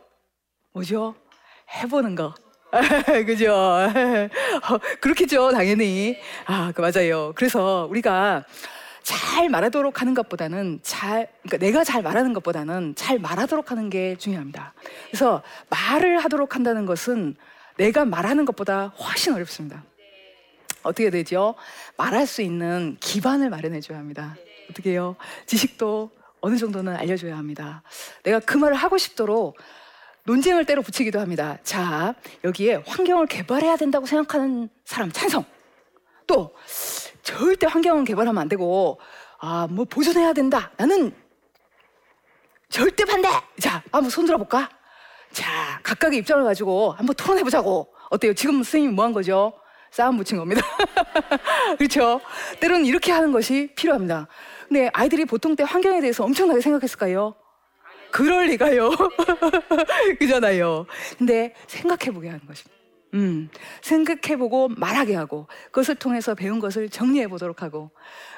뭐죠? 0.74 1.16
해보는 1.76 2.16
거. 2.16 2.34
그죠? 3.26 3.54
어, 3.54 3.90
그렇겠죠, 5.02 5.52
당연히. 5.52 6.18
아, 6.46 6.72
그 6.74 6.82
맞아요. 6.82 7.34
그래서 7.36 7.88
우리가 7.90 8.46
잘 9.04 9.50
말하도록 9.50 10.00
하는 10.00 10.14
것보다는 10.14 10.80
잘, 10.84 11.28
그러니까 11.42 11.58
내가 11.58 11.84
잘 11.84 12.02
말하는 12.02 12.34
것보다는 12.34 12.94
잘 12.96 13.20
말하도록 13.20 13.72
하는 13.72 13.90
게 13.90 14.16
중요합니다. 14.18 14.74
그래서 15.08 15.42
말을 15.70 16.20
하도록 16.20 16.56
한다는 16.56 16.86
것은 16.86 17.36
내가 17.78 18.06
말하는 18.06 18.46
것보다 18.46 18.88
훨씬 18.88 19.34
어렵습니다. 19.34 19.84
어떻게 20.84 21.10
되죠? 21.10 21.56
말할 21.98 22.26
수 22.26 22.42
있는 22.42 22.98
기반을 23.00 23.50
마련해 23.50 23.82
줘야 23.82 23.98
합니다. 23.98 24.36
어떻게 24.70 24.92
해요? 24.92 25.16
지식도 25.46 26.10
어느 26.40 26.58
정도는 26.58 26.96
알려줘야 26.96 27.38
합니다. 27.38 27.84
내가 28.24 28.40
그 28.40 28.58
말을 28.58 28.76
하고 28.76 28.98
싶도록 28.98 29.58
논쟁을 30.24 30.66
때로 30.66 30.82
붙이기도 30.82 31.20
합니다. 31.20 31.58
자, 31.64 32.14
여기에 32.44 32.84
환경을 32.86 33.28
개발해야 33.28 33.76
된다고 33.78 34.06
생각하는 34.06 34.70
사람 34.86 35.12
찬성. 35.12 35.44
또 36.28 36.54
절대 37.24 37.68
환경을 37.68 38.06
개발하면 38.06 38.42
안 38.42 38.50
되고 38.50 39.00
아, 39.40 39.68
뭐 39.70 39.86
보존해야 39.86 40.34
된다. 40.34 40.72
나는 40.78 41.14
절대 42.70 43.04
반대. 43.06 43.28
자, 43.60 43.84
한번 43.92 44.10
손 44.10 44.26
들어 44.26 44.38
볼까? 44.38 44.70
자, 45.32 45.80
각각의 45.84 46.20
입장을 46.20 46.44
가지고 46.44 46.92
한번 46.92 47.16
토론해 47.16 47.44
보자고. 47.44 47.94
어때요? 48.10 48.34
지금 48.34 48.56
선생님이 48.56 48.94
뭐한 48.94 49.14
거죠? 49.14 49.54
싸움 49.90 50.18
붙인 50.18 50.38
겁니다. 50.38 50.62
그렇죠? 51.78 52.22
때로는 52.60 52.86
이렇게 52.86 53.12
하는 53.12 53.32
것이 53.32 53.72
필요합니다. 53.76 54.28
근데 54.68 54.90
아이들이 54.94 55.26
보통 55.26 55.56
때 55.56 55.64
환경에 55.64 56.00
대해서 56.00 56.24
엄청나게 56.24 56.62
생각했을까요? 56.62 57.36
그럴 58.12 58.46
리가요. 58.48 58.92
그잖아요. 60.20 60.86
근데 61.18 61.54
생각해보게 61.68 62.28
하는 62.30 62.46
것입니다. 62.46 62.82
음, 63.14 63.50
생각해보고 63.82 64.70
말하게 64.70 65.16
하고 65.16 65.48
그것을 65.66 65.96
통해서 65.96 66.34
배운 66.34 66.60
것을 66.60 66.90
정리해 66.90 67.28
보도록 67.28 67.62
하고 67.62 67.92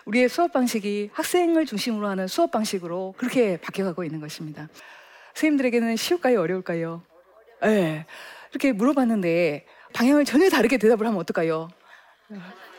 우리의 0.06 0.30
수업 0.30 0.52
방식이 0.52 1.12
학생을 1.14 1.66
중심으로 1.66 2.08
하는 2.08 2.28
수업 2.28 2.52
방식으로 2.52 3.14
그렇게 3.18 3.58
바뀌어가고 3.58 4.04
있는 4.04 4.20
것입니다. 4.20 4.68
선생님들에게는 5.36 5.96
쉬울까요? 5.96 6.42
어려울까요? 6.42 7.04
예. 7.64 7.68
네. 7.68 8.06
이렇게 8.52 8.72
물어봤는데 8.72 9.66
방향을 9.94 10.26
전혀 10.26 10.50
다르게 10.50 10.78
대답을 10.78 11.06
하면 11.08 11.20
어떨까요? 11.20 11.70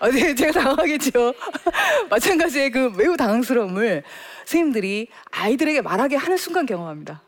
아, 0.05 0.11
네, 0.11 0.35
제가 0.35 0.53
당황하겠죠. 0.53 1.33
마찬가지의 2.11 2.71
그 2.71 2.93
매우 2.95 3.17
당황스러움을 3.17 4.03
선생님들이 4.45 5.09
아이들에게 5.31 5.81
말하게 5.81 6.17
하는 6.17 6.37
순간 6.37 6.67
경험합니다. 6.67 7.23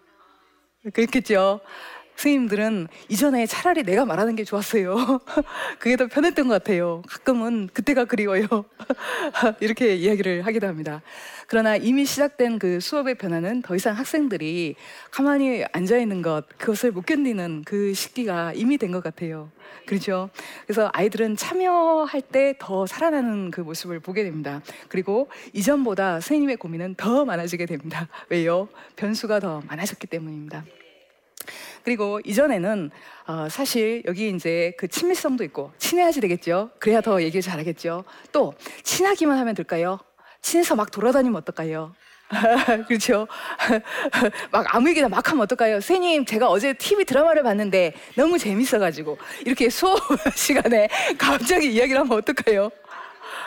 그렇겠죠. 0.92 1.61
선생님들은 2.17 2.89
이전에 3.09 3.47
차라리 3.47 3.83
내가 3.83 4.05
말하는 4.05 4.37
게 4.37 4.45
좋았어요. 4.45 4.97
그게 5.79 5.97
더 5.97 6.07
편했던 6.07 6.49
것 6.49 6.55
같아요. 6.55 7.03
가끔은 7.09 7.69
그때가 7.73 8.07
그리워요. 8.07 8.47
이렇게 9.61 9.95
이야기를 9.97 10.47
하기도 10.47 10.67
합니다. 10.67 11.03
그러나 11.47 11.77
이미 11.77 12.05
시작된 12.05 12.59
그 12.59 12.81
수업의 12.81 13.17
변화는 13.17 13.63
더 13.63 13.77
이상 13.77 13.97
학생들이 13.97 14.75
가만히 15.11 15.65
앉아 15.73 15.99
있는 15.99 16.21
것, 16.23 16.45
그것을 16.59 16.91
못 16.91 17.07
견디는 17.07 17.63
그 17.65 17.95
시기가 17.95 18.53
이미 18.55 18.79
된 18.79 18.87
것 18.87 19.03
같아요. 19.03 19.51
그렇죠? 19.85 20.31
그래서 20.65 20.89
아이들은 20.93 21.37
참여할 21.37 22.23
때 22.23 22.55
더 22.59 22.87
살아나는 22.87 23.51
그 23.51 23.61
모습을 23.61 24.01
보게 24.01 24.23
됩니다. 24.25 24.63
그리고 24.89 25.29
이전보다 25.53 26.15
선생님의 26.21 26.57
고민은 26.57 26.95
더 26.95 27.25
많아지게 27.25 27.67
됩니다. 27.67 28.09
왜요? 28.31 28.69
변수가 28.97 29.41
더 29.41 29.61
많아졌기 29.69 30.07
때문입니다. 30.07 30.65
그리고 31.87 32.19
이전에는 32.25 32.90
어, 33.28 33.47
사실 33.49 34.02
여기 34.07 34.28
이제 34.31 34.73
그 34.76 34.88
친밀성도 34.88 35.45
있고 35.45 35.71
친해야지 35.78 36.21
되겠죠. 36.21 36.71
그래야 36.81 37.00
더 37.00 37.23
얘기를 37.23 37.40
잘하겠죠. 37.40 38.02
또 38.33 38.55
친하기만 38.83 39.38
하면 39.38 39.55
될까요? 39.55 40.00
친해서 40.43 40.75
막 40.75 40.90
돌아다니면 40.90 41.37
어떨까요? 41.37 41.95
그렇죠. 42.88 43.28
막 44.50 44.75
아무 44.75 44.88
얘기나 44.88 45.09
막 45.09 45.31
하면 45.31 45.45
어떨까요? 45.45 45.75
선생님, 45.75 46.25
제가 46.25 46.49
어제 46.49 46.73
TV 46.73 47.05
드라마를 47.05 47.45
봤는데 47.45 47.95
너무 48.16 48.37
재밌어가지고 48.37 49.16
이렇게 49.45 49.71
수업 49.71 50.00
시간에 50.35 50.88
갑자기 51.16 51.73
이야기를 51.73 52.00
하면 52.00 52.19
어떨까요? 52.19 52.69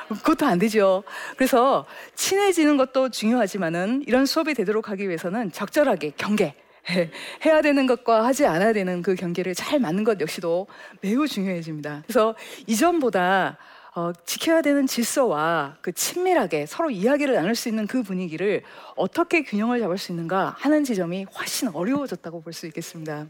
그것도 0.07 0.45
안 0.45 0.59
되죠. 0.59 1.03
그래서 1.35 1.85
친해지는 2.15 2.77
것도 2.77 3.09
중요하지만은 3.09 4.03
이런 4.07 4.25
수업이 4.25 4.53
되도록 4.53 4.87
하기 4.87 5.09
위해서는 5.09 5.51
적절하게 5.51 6.13
경계, 6.15 6.55
해야 7.45 7.61
되는 7.61 7.85
것과 7.87 8.25
하지 8.25 8.45
않아야 8.45 8.73
되는 8.73 9.01
그 9.01 9.15
경계를 9.15 9.53
잘 9.55 9.79
맞는 9.79 10.03
것 10.03 10.19
역시도 10.19 10.67
매우 11.01 11.27
중요해집니다. 11.27 12.03
그래서 12.05 12.35
이전보다 12.67 13.57
어, 13.95 14.13
지켜야 14.25 14.61
되는 14.61 14.85
질서와 14.85 15.77
그 15.81 15.91
친밀하게 15.91 16.67
서로 16.67 16.89
이야기를 16.89 17.33
나눌 17.35 17.55
수 17.55 17.69
있는 17.69 17.87
그 17.87 18.03
분위기를 18.03 18.61
어떻게 18.95 19.43
균형을 19.43 19.79
잡을 19.79 19.97
수 19.97 20.11
있는가 20.11 20.55
하는 20.57 20.83
지점이 20.83 21.25
훨씬 21.37 21.69
어려워졌다고 21.69 22.41
볼 22.41 22.53
수 22.53 22.67
있겠습니다. 22.67 23.27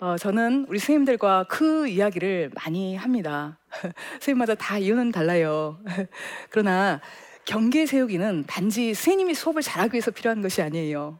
어, 0.00 0.16
저는 0.16 0.66
우리 0.68 0.78
선생님들과 0.78 1.44
그 1.48 1.86
이야기를 1.86 2.52
많이 2.54 2.96
합니다. 2.96 3.58
선생님마다 4.20 4.54
다 4.54 4.78
이유는 4.78 5.12
달라요. 5.12 5.78
그러나 6.50 7.00
경계 7.44 7.84
세우기는 7.84 8.44
단지 8.46 8.94
선생님이 8.94 9.34
수업을 9.34 9.62
잘하기 9.62 9.94
위해서 9.94 10.10
필요한 10.10 10.40
것이 10.40 10.62
아니에요. 10.62 11.18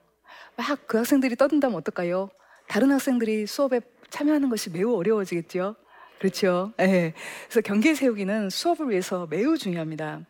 막 0.60 0.86
그 0.86 0.98
학생들이 0.98 1.36
떠든다면 1.36 1.76
어떨까요? 1.78 2.30
다른 2.68 2.92
학생들이 2.92 3.46
수업에 3.46 3.80
참여하는 4.10 4.48
것이 4.48 4.70
매우 4.70 4.96
어려워지겠죠. 4.96 5.76
그렇죠. 6.18 6.72
네. 6.76 7.14
그래서 7.44 7.60
경계 7.62 7.94
세우기는 7.94 8.50
수업을 8.50 8.90
위해서 8.90 9.26
매우 9.30 9.56
중요합니다. 9.56 10.20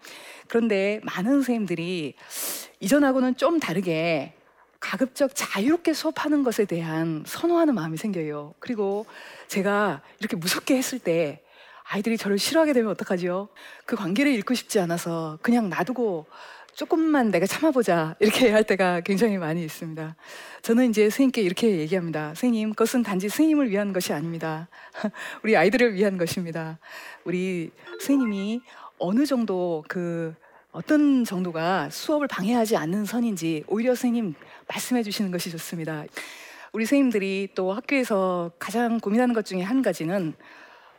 그런데 0.49 1.01
많은 1.03 1.33
선생님들이 1.33 2.15
이전하고는 2.79 3.37
좀 3.37 3.59
다르게 3.59 4.35
가급적 4.79 5.33
자유롭게 5.35 5.93
수업하는 5.93 6.43
것에 6.43 6.65
대한 6.65 7.25
선호하는 7.27 7.75
마음이 7.75 7.97
생겨요. 7.97 8.55
그리고 8.61 9.05
제가 9.49 10.01
이렇게 10.21 10.37
무섭게 10.37 10.77
했을 10.77 10.99
때 10.99 11.43
아이들이 11.83 12.17
저를 12.17 12.39
싫어하게 12.39 12.73
되면 12.73 12.91
어떡하지요? 12.93 13.49
그 13.85 13.97
관계를 13.97 14.33
잃고 14.33 14.55
싶지 14.55 14.79
않아서 14.79 15.39
그냥 15.43 15.69
놔두고 15.69 16.27
조금만 16.81 17.31
내가 17.31 17.45
참아보자 17.45 18.17
이렇게 18.21 18.51
할 18.51 18.65
때가 18.65 19.03
굉장히 19.03 19.37
많이 19.37 19.63
있습니다. 19.63 20.17
저는 20.63 20.89
이제 20.89 21.11
스님께 21.11 21.43
이렇게 21.43 21.77
얘기합니다. 21.77 22.33
스님, 22.35 22.71
그것은 22.71 23.03
단지 23.03 23.29
스님을 23.29 23.69
위한 23.69 23.93
것이 23.93 24.15
아닙니다. 24.15 24.67
우리 25.45 25.59
아이들을 25.59 25.93
위한 25.93 26.17
것입니다. 26.17 26.79
우리 27.25 27.71
스님이 28.01 28.63
어느 28.99 29.27
정도 29.27 29.85
그 29.89 30.35
어떤 30.73 31.23
정도가 31.23 31.91
수업을 31.91 32.27
방해하지 32.29 32.79
않는 32.79 33.05
선인지 33.05 33.63
오히려 33.67 33.95
스님 33.95 34.33
말씀해 34.67 35.03
주시는 35.03 35.31
것이 35.33 35.51
좋습니다. 35.51 36.05
우리 36.73 36.87
선생님들이 36.87 37.49
또 37.55 37.75
학교에서 37.75 38.53
가장 38.59 39.01
고민하는 39.01 39.35
것 39.35 39.45
중에 39.45 39.61
한 39.61 39.83
가지는 39.83 40.33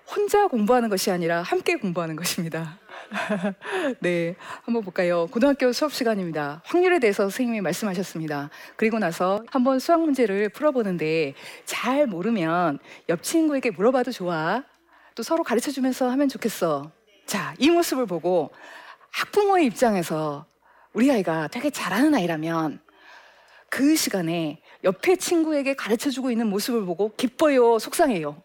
혼자 0.06 0.46
공부하는 0.46 0.90
것이 0.90 1.10
아니라 1.10 1.42
함께 1.42 1.78
공부하는 1.78 2.16
것입니다. 2.16 2.78
네, 4.00 4.36
한번 4.64 4.84
볼까요? 4.84 5.28
고등학교 5.28 5.72
수업 5.74 5.94
시간입니다. 5.94 6.62
확률에 6.66 7.00
대해서 7.00 7.24
선생님이 7.24 7.62
말씀하셨습니다. 7.62 8.50
그리고 8.76 9.00
나서 9.00 9.44
한번 9.48 9.80
수학 9.80 10.02
문제를 10.02 10.50
풀어보는데 10.50 11.34
잘 11.66 12.08
모르면 12.08 12.80
옆 13.10 13.24
친구에게 13.24 13.72
물어봐도 13.72 14.12
좋아. 14.12 14.64
또 15.16 15.24
서로 15.24 15.44
가르쳐 15.44 15.72
주면서 15.72 16.10
하면 16.10 16.30
좋겠어. 16.30 16.92
자, 17.26 17.54
이 17.60 17.70
모습을 17.70 18.06
보고 18.06 18.52
학부모의 19.12 19.66
입장에서 19.66 20.46
우리 20.94 21.12
아이가 21.12 21.48
되게 21.48 21.70
잘하는 21.70 22.16
아이라면 22.16 22.80
그 23.70 23.96
시간에 23.96 24.62
옆에 24.84 25.16
친구에게 25.16 25.76
가르쳐 25.76 26.10
주고 26.10 26.32
있는 26.32 26.48
모습을 26.48 26.86
보고 26.86 27.14
기뻐요, 27.16 27.80
속상해요. 27.80 28.42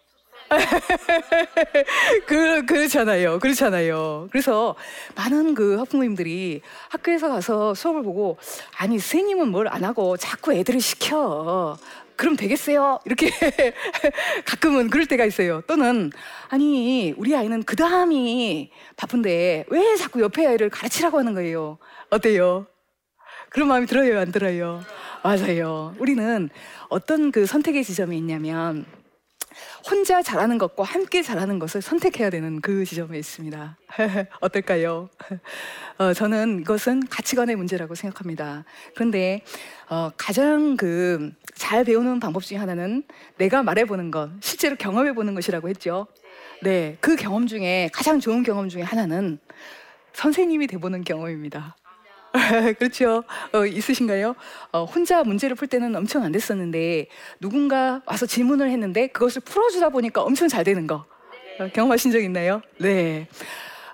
그, 2.26 2.65
그렇잖아요. 2.67 3.38
그렇잖아요. 3.38 4.29
그래서 4.31 4.75
많은 5.15 5.55
그 5.55 5.76
학부모님들이 5.79 6.62
학교에서 6.88 7.29
가서 7.29 7.75
수업을 7.75 8.03
보고, 8.03 8.38
아니, 8.79 8.99
선생님은 8.99 9.49
뭘 9.49 9.67
안 9.69 9.85
하고 9.85 10.17
자꾸 10.17 10.53
애들을 10.55 10.81
시켜. 10.81 11.76
그럼 12.15 12.37
되겠어요? 12.37 13.00
이렇게 13.05 13.31
가끔은 14.47 14.88
그럴 14.88 15.07
때가 15.07 15.25
있어요. 15.26 15.61
또는, 15.67 16.11
아니, 16.49 17.12
우리 17.19 17.35
아이는 17.37 17.62
그 17.65 17.76
다음이 17.76 18.71
바쁜데 18.97 19.67
왜 19.69 19.97
자꾸 19.97 20.23
옆에 20.23 20.47
아이를 20.47 20.71
가르치라고 20.71 21.19
하는 21.19 21.35
거예요? 21.35 21.79
어때요? 22.11 22.67
그런 23.50 23.69
마음이 23.69 23.87
들어요? 23.87 24.21
안 24.21 24.33
들어요? 24.33 24.83
맞아요. 25.23 25.95
우리는 25.99 26.49
어떤 26.88 27.33
그 27.33 27.45
선택의 27.45 27.85
지점이 27.85 28.17
있냐면, 28.19 28.87
혼자 29.89 30.23
잘하는 30.23 30.59
것과 30.59 30.85
함께 30.85 31.23
잘하는 31.23 31.59
것을 31.59 31.83
선택해야 31.83 32.31
되는 32.31 32.61
그 32.61 32.85
지점에 32.85 33.19
있습니다. 33.19 33.77
어떨까요? 34.41 35.09
어, 35.99 36.13
저는 36.13 36.61
이것은 36.61 37.07
가치관의 37.09 37.57
문제라고 37.57 37.95
생각합니다. 37.95 38.65
그런데 38.95 39.43
어, 39.89 40.11
가장 40.17 40.77
그 40.77 41.33
잘 41.57 41.85
배우는 41.85 42.21
방법 42.21 42.45
중에 42.45 42.59
하나는 42.59 43.03
내가 43.39 43.63
말해보는 43.63 44.11
것, 44.11 44.31
실제로 44.41 44.77
경험해보는 44.77 45.35
것이라고 45.35 45.69
했죠. 45.69 46.07
네, 46.63 46.97
그 47.01 47.17
경험 47.17 47.47
중에 47.47 47.91
가장 47.93 48.21
좋은 48.21 48.43
경험 48.43 48.69
중에 48.69 48.83
하나는 48.83 49.39
선생님이 50.13 50.67
돼보는 50.69 51.03
경험입니다. 51.05 51.77
그렇죠. 52.78 53.25
어, 53.52 53.64
있으신가요? 53.64 54.35
어, 54.73 54.85
혼자 54.85 55.23
문제를 55.23 55.57
풀 55.57 55.69
때는 55.69 55.95
엄청 55.97 56.23
안 56.23 56.32
됐었는데 56.32 57.08
누군가 57.41 58.02
와서 58.06 58.26
질문을 58.26 58.71
했는데 58.71 59.08
그것을 59.08 59.43
풀어주다 59.43 59.91
보니까 59.91 60.23
엄청 60.23 60.49
잘 60.49 60.65
되는 60.65 60.87
거 60.87 61.04
어, 61.58 61.69
경험하신 61.73 62.13
적 62.13 62.21
있나요? 62.21 62.63
네. 62.78 63.28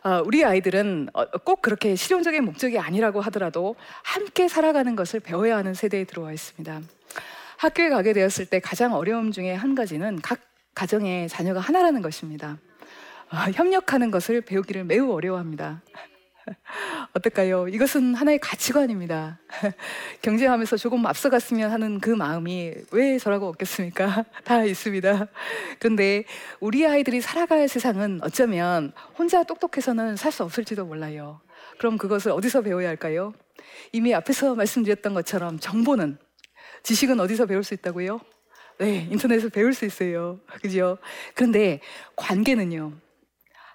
어, 0.04 0.22
우리 0.24 0.44
아이들은 0.44 1.10
어, 1.12 1.24
꼭 1.44 1.62
그렇게 1.62 1.94
실용적인 1.94 2.44
목적이 2.44 2.78
아니라고 2.78 3.20
하더라도 3.20 3.76
함께 4.02 4.48
살아가는 4.48 4.96
것을 4.96 5.20
배워야 5.20 5.56
하는 5.56 5.74
세대에 5.74 6.04
들어와 6.04 6.32
있습니다. 6.32 6.80
학교에 7.58 7.88
가게 7.88 8.12
되었을 8.12 8.46
때 8.46 8.58
가장 8.58 8.94
어려움 8.94 9.30
중에 9.30 9.54
한 9.54 9.74
가지는 9.74 10.20
각 10.20 10.40
가정의 10.74 11.28
자녀가 11.28 11.60
하나라는 11.60 12.02
것입니다. 12.02 12.56
어, 13.30 13.36
협력하는 13.54 14.10
것을 14.10 14.40
배우기를 14.40 14.84
매우 14.84 15.12
어려워합니다. 15.12 15.82
어떨까요? 17.14 17.68
이것은 17.68 18.14
하나의 18.14 18.38
가치관입니다. 18.38 19.38
경쟁하면서 20.22 20.78
조금 20.78 21.04
앞서갔으면 21.04 21.70
하는 21.70 22.00
그 22.00 22.08
마음이 22.08 22.72
왜 22.90 23.18
저라고 23.18 23.48
없겠습니까? 23.48 24.24
다 24.44 24.64
있습니다. 24.64 25.26
그런데 25.78 26.24
우리 26.60 26.86
아이들이 26.86 27.20
살아갈 27.20 27.68
세상은 27.68 28.20
어쩌면 28.22 28.92
혼자 29.18 29.42
똑똑해서는 29.44 30.16
살 30.16 30.32
수 30.32 30.42
없을지도 30.44 30.86
몰라요. 30.86 31.42
그럼 31.78 31.98
그것을 31.98 32.32
어디서 32.32 32.62
배워야 32.62 32.88
할까요? 32.88 33.34
이미 33.92 34.14
앞에서 34.14 34.54
말씀드렸던 34.54 35.12
것처럼 35.12 35.58
정보는 35.58 36.16
지식은 36.82 37.20
어디서 37.20 37.44
배울 37.44 37.62
수 37.62 37.74
있다고요? 37.74 38.20
네, 38.78 39.06
인터넷에서 39.10 39.50
배울 39.50 39.74
수 39.74 39.84
있어요. 39.84 40.40
그죠? 40.62 40.96
그런데 41.34 41.80
관계는요. 42.16 42.94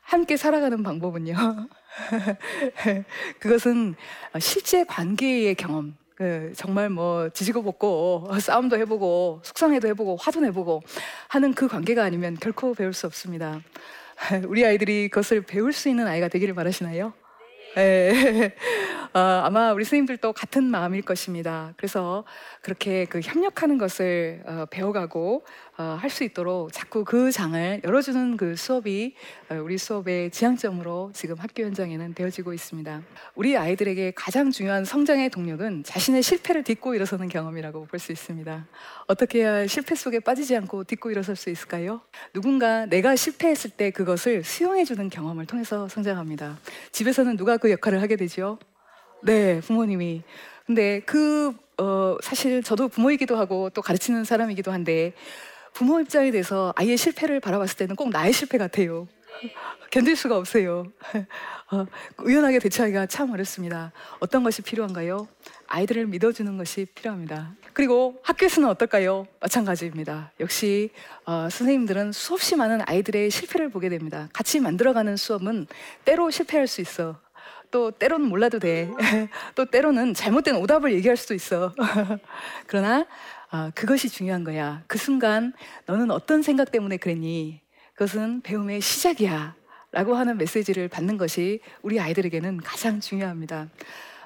함께 0.02 0.36
살아가는 0.38 0.82
방법은요. 0.82 1.36
그것은 3.40 3.96
실제 4.40 4.84
관계의 4.84 5.56
경험. 5.56 5.96
그 6.16 6.52
정말 6.56 6.90
뭐 6.90 7.30
지지고 7.30 7.62
볶고 7.62 8.28
싸움도 8.42 8.76
해보고 8.80 9.42
속상해도 9.44 9.88
해보고 9.90 10.16
화도 10.16 10.40
내보고 10.42 10.82
하는 11.28 11.54
그 11.54 11.68
관계가 11.68 12.04
아니면 12.04 12.36
결코 12.42 12.74
배울 12.74 12.94
수 12.94 13.06
없습니다. 13.06 13.62
우리 14.48 14.66
아이들이 14.66 15.10
그것을 15.10 15.42
배울 15.42 15.74
수 15.74 15.90
있는 15.90 16.08
아이가 16.08 16.28
되기를 16.28 16.56
바라시나요? 16.56 17.14
네. 17.76 18.54
어, 19.14 19.20
아마 19.20 19.72
우리 19.72 19.84
스님들도 19.86 20.34
같은 20.34 20.64
마음일 20.64 21.02
것입니다. 21.04 21.74
그래서 21.78 22.24
그렇게 22.62 23.06
그 23.06 23.20
협력하는 23.22 23.78
것을 23.78 24.44
어, 24.46 24.66
배워가고 24.70 25.46
어, 25.80 25.98
할 26.00 26.10
수 26.10 26.24
있도록 26.24 26.74
자꾸 26.74 27.04
그 27.04 27.32
장을 27.32 27.82
열어주는 27.84 28.38
그 28.38 28.56
수업이 28.56 29.14
어, 29.50 29.56
우리 29.56 29.78
수업의 29.78 30.32
지향점으로 30.32 31.12
지금 31.14 31.36
학교 31.38 31.64
현장에는 31.64 32.16
되어지고 32.16 32.54
있습니다. 32.54 33.02
우리 33.36 33.56
아이들에게 33.56 34.14
가장 34.16 34.50
중요한 34.50 34.86
성장의 34.86 35.30
동력은 35.30 35.84
자신의 35.84 36.24
실패를 36.24 36.64
딛고 36.64 36.96
일어서는 36.96 37.28
경험이라고 37.30 37.86
볼 37.86 38.00
수 38.00 38.12
있습니다. 38.12 38.68
어떻게 39.08 39.40
해야 39.42 39.68
실패 39.68 39.96
속에 39.96 40.20
빠지지 40.20 40.56
않고 40.56 40.84
딛고 40.86 41.12
일어설 41.12 41.36
수 41.36 41.50
있을까요? 41.50 42.02
누군가 42.34 42.86
내가 42.86 43.16
실패했을 43.16 43.72
때 43.72 43.92
그것을 43.92 44.44
수용해주는 44.44 45.10
경험을 45.10 45.46
통해서 45.46 45.88
성장합니다. 45.88 46.58
집에서는 46.92 47.38
누가 47.38 47.57
그 47.58 47.72
역할을 47.72 48.02
하게 48.02 48.16
되죠? 48.16 48.60
네, 49.24 49.60
부모님이. 49.62 50.24
근데 50.66 51.02
그, 51.02 51.54
어, 51.78 52.18
사실 52.22 52.62
저도 52.64 52.88
부모이기도 52.88 53.38
하고 53.38 53.70
또 53.70 53.82
가르치는 53.82 54.24
사람이기도 54.24 54.72
한데 54.72 55.14
부모 55.74 56.00
입장에 56.00 56.32
대해서 56.32 56.74
아이의 56.76 56.98
실패를 56.98 57.40
바라봤을 57.40 57.78
때는 57.78 57.96
꼭 57.96 58.10
나의 58.10 58.34
실패 58.34 58.58
같아요. 58.58 59.08
견딜 59.92 60.16
수가 60.16 60.38
없어요. 60.38 60.92
어, 61.72 61.86
의연하게 62.20 62.60
대처하기가 62.60 63.06
참 63.06 63.32
어렵습니다. 63.32 63.92
어떤 64.20 64.44
것이 64.44 64.62
필요한가요? 64.62 65.28
아이들을 65.68 66.08
믿어주는 66.08 66.58
것이 66.58 66.86
필요합니다. 66.96 67.54
그리고 67.74 68.20
학교에서는 68.24 68.68
어떨까요? 68.70 69.28
마찬가지입니다. 69.40 70.32
역시 70.40 70.90
어, 71.26 71.48
선생님들은 71.50 72.12
수없이 72.12 72.56
많은 72.56 72.82
아이들의 72.86 73.30
실패를 73.30 73.70
보게 73.70 73.90
됩니다. 73.90 74.30
같이 74.34 74.60
만들어가는 74.60 75.16
수업은 75.16 75.68
때로 76.06 76.32
실패할 76.32 76.68
수 76.68 76.82
있어. 76.82 77.20
또 77.72 77.92
때로는 77.92 78.28
몰라도 78.28 78.60
돼. 78.60 78.90
또 79.56 79.66
때로는 79.66 80.14
잘못된 80.14 80.56
오답을 80.56 80.94
얘기할 80.94 81.18
수도 81.18 81.34
있어. 81.34 81.74
그러나 82.68 83.06
어, 83.52 83.72
그것이 83.74 84.10
중요한 84.10 84.44
거야. 84.44 84.84
그 84.88 84.98
순간 84.98 85.54
너는 85.86 86.12
어떤 86.12 86.42
생각 86.42 86.72
때문에 86.72 86.98
그랬니? 86.98 87.62
그것은 87.94 88.42
배움의 88.42 88.82
시작이야. 88.82 89.56
라고 89.92 90.16
하는 90.16 90.38
메시지를 90.38 90.90
받는 90.90 91.18
것이 91.18 91.62
우리 91.82 92.00
아이들에게는 92.00 92.58
가장 92.58 93.00
중요합니다. 93.00 93.70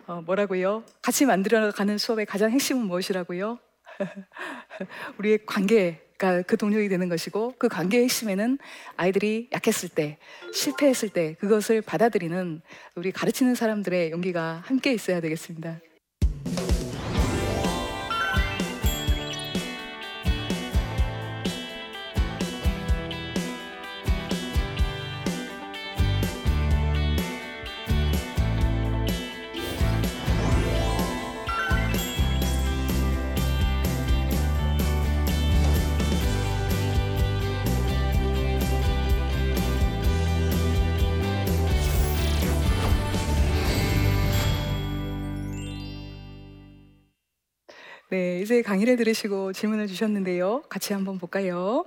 어, 0.08 0.22
뭐라고요? 0.26 0.84
같이 1.02 1.26
만들어가는 1.26 1.98
수업의 1.98 2.26
가장 2.26 2.52
핵심은 2.52 2.86
무엇이라고요? 2.88 3.60
우리의 5.20 5.46
관계 5.46 6.02
가그 6.22 6.56
동력이 6.56 6.88
되는 6.88 7.10
것이고 7.10 7.56
그 7.58 7.68
관계의 7.68 8.04
핵심에는 8.04 8.60
아이들이 8.96 9.50
약했을 9.52 9.90
때, 9.90 10.18
실패했을 10.54 11.10
때 11.10 11.36
그것을 11.40 11.82
받아들이는 11.82 12.62
우리 12.94 13.12
가르치는 13.12 13.56
사람들의 13.56 14.12
용기가 14.12 14.62
함께 14.64 14.94
있어야 14.94 15.20
되겠습니다. 15.20 15.80
네, 48.12 48.41
이제 48.41 48.62
강의를 48.62 48.97
들으시고 48.97 49.54
질문을 49.54 49.88
주셨는데요. 49.88 50.63
같이 50.63 50.91
한번 50.91 51.17
볼까요? 51.17 51.86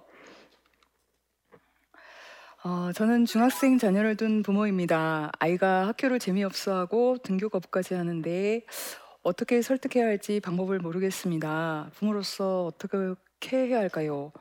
어, 2.64 2.92
저는 2.94 3.26
중학생 3.26 3.76
자녀를 3.76 4.16
둔 4.16 4.42
부모입니다. 4.42 5.30
아이가 5.38 5.86
학교를 5.86 6.18
재미없어하고 6.18 7.18
등교 7.18 7.50
거부까지 7.50 7.92
하는데 7.92 8.62
어떻게 9.22 9.60
설득해야 9.60 10.06
할지 10.06 10.40
방법을 10.40 10.78
모르겠습니다. 10.78 11.90
부모로서 11.94 12.64
어떻게 12.68 13.66
해야 13.68 13.80
할까요? 13.80 14.32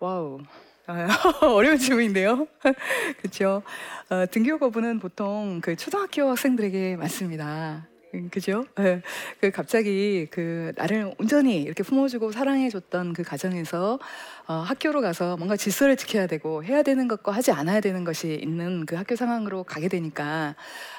wow. 0.00 0.38
아, 0.86 1.06
어려운 1.52 1.76
질문인데요. 1.76 2.48
그렇죠. 3.20 3.62
어, 4.08 4.24
등교 4.30 4.56
거부는 4.56 5.00
보통 5.00 5.60
그 5.60 5.76
초등학교 5.76 6.30
학생들에게 6.30 6.96
많습니다. 6.96 7.86
음, 8.16 8.28
그죠? 8.30 8.64
예. 8.78 9.02
그 9.40 9.50
갑자기 9.50 10.26
그 10.30 10.72
나를 10.76 11.14
온전히 11.18 11.60
이렇게 11.62 11.82
품어주고 11.82 12.32
사랑해줬던 12.32 13.12
그 13.12 13.22
가정에서 13.22 13.98
어, 14.46 14.54
학교로 14.54 15.02
가서 15.02 15.36
뭔가 15.36 15.56
질서를 15.56 15.96
지켜야 15.96 16.26
되고 16.26 16.64
해야 16.64 16.82
되는 16.82 17.08
것과 17.08 17.32
하지 17.32 17.52
않아야 17.52 17.80
되는 17.80 18.04
것이 18.04 18.34
있는 18.42 18.86
그 18.86 18.96
학교 18.96 19.16
상황으로 19.16 19.64
가게 19.64 19.88
되니까 19.88 20.54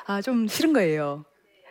아, 0.05 0.21
좀 0.21 0.47
싫은 0.47 0.73
거예요. 0.73 1.25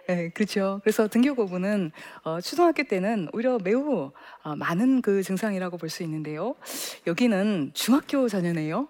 예, 0.09 0.31
그렇죠. 0.35 0.81
그래서 0.83 1.09
등교 1.09 1.35
거부는 1.35 1.91
어, 2.25 2.41
초등학교 2.41 2.83
때는 2.85 3.29
오히려 3.33 3.59
매우 3.63 4.13
어, 4.43 4.57
많은 4.57 5.03
그 5.03 5.23
증상이라고 5.23 5.79
볼 5.79 5.91
수 5.91 6.03
있는데요. 6.03 6.55
여기는 7.07 7.71
중학교 7.75 8.29
자녀네요. 8.29 8.89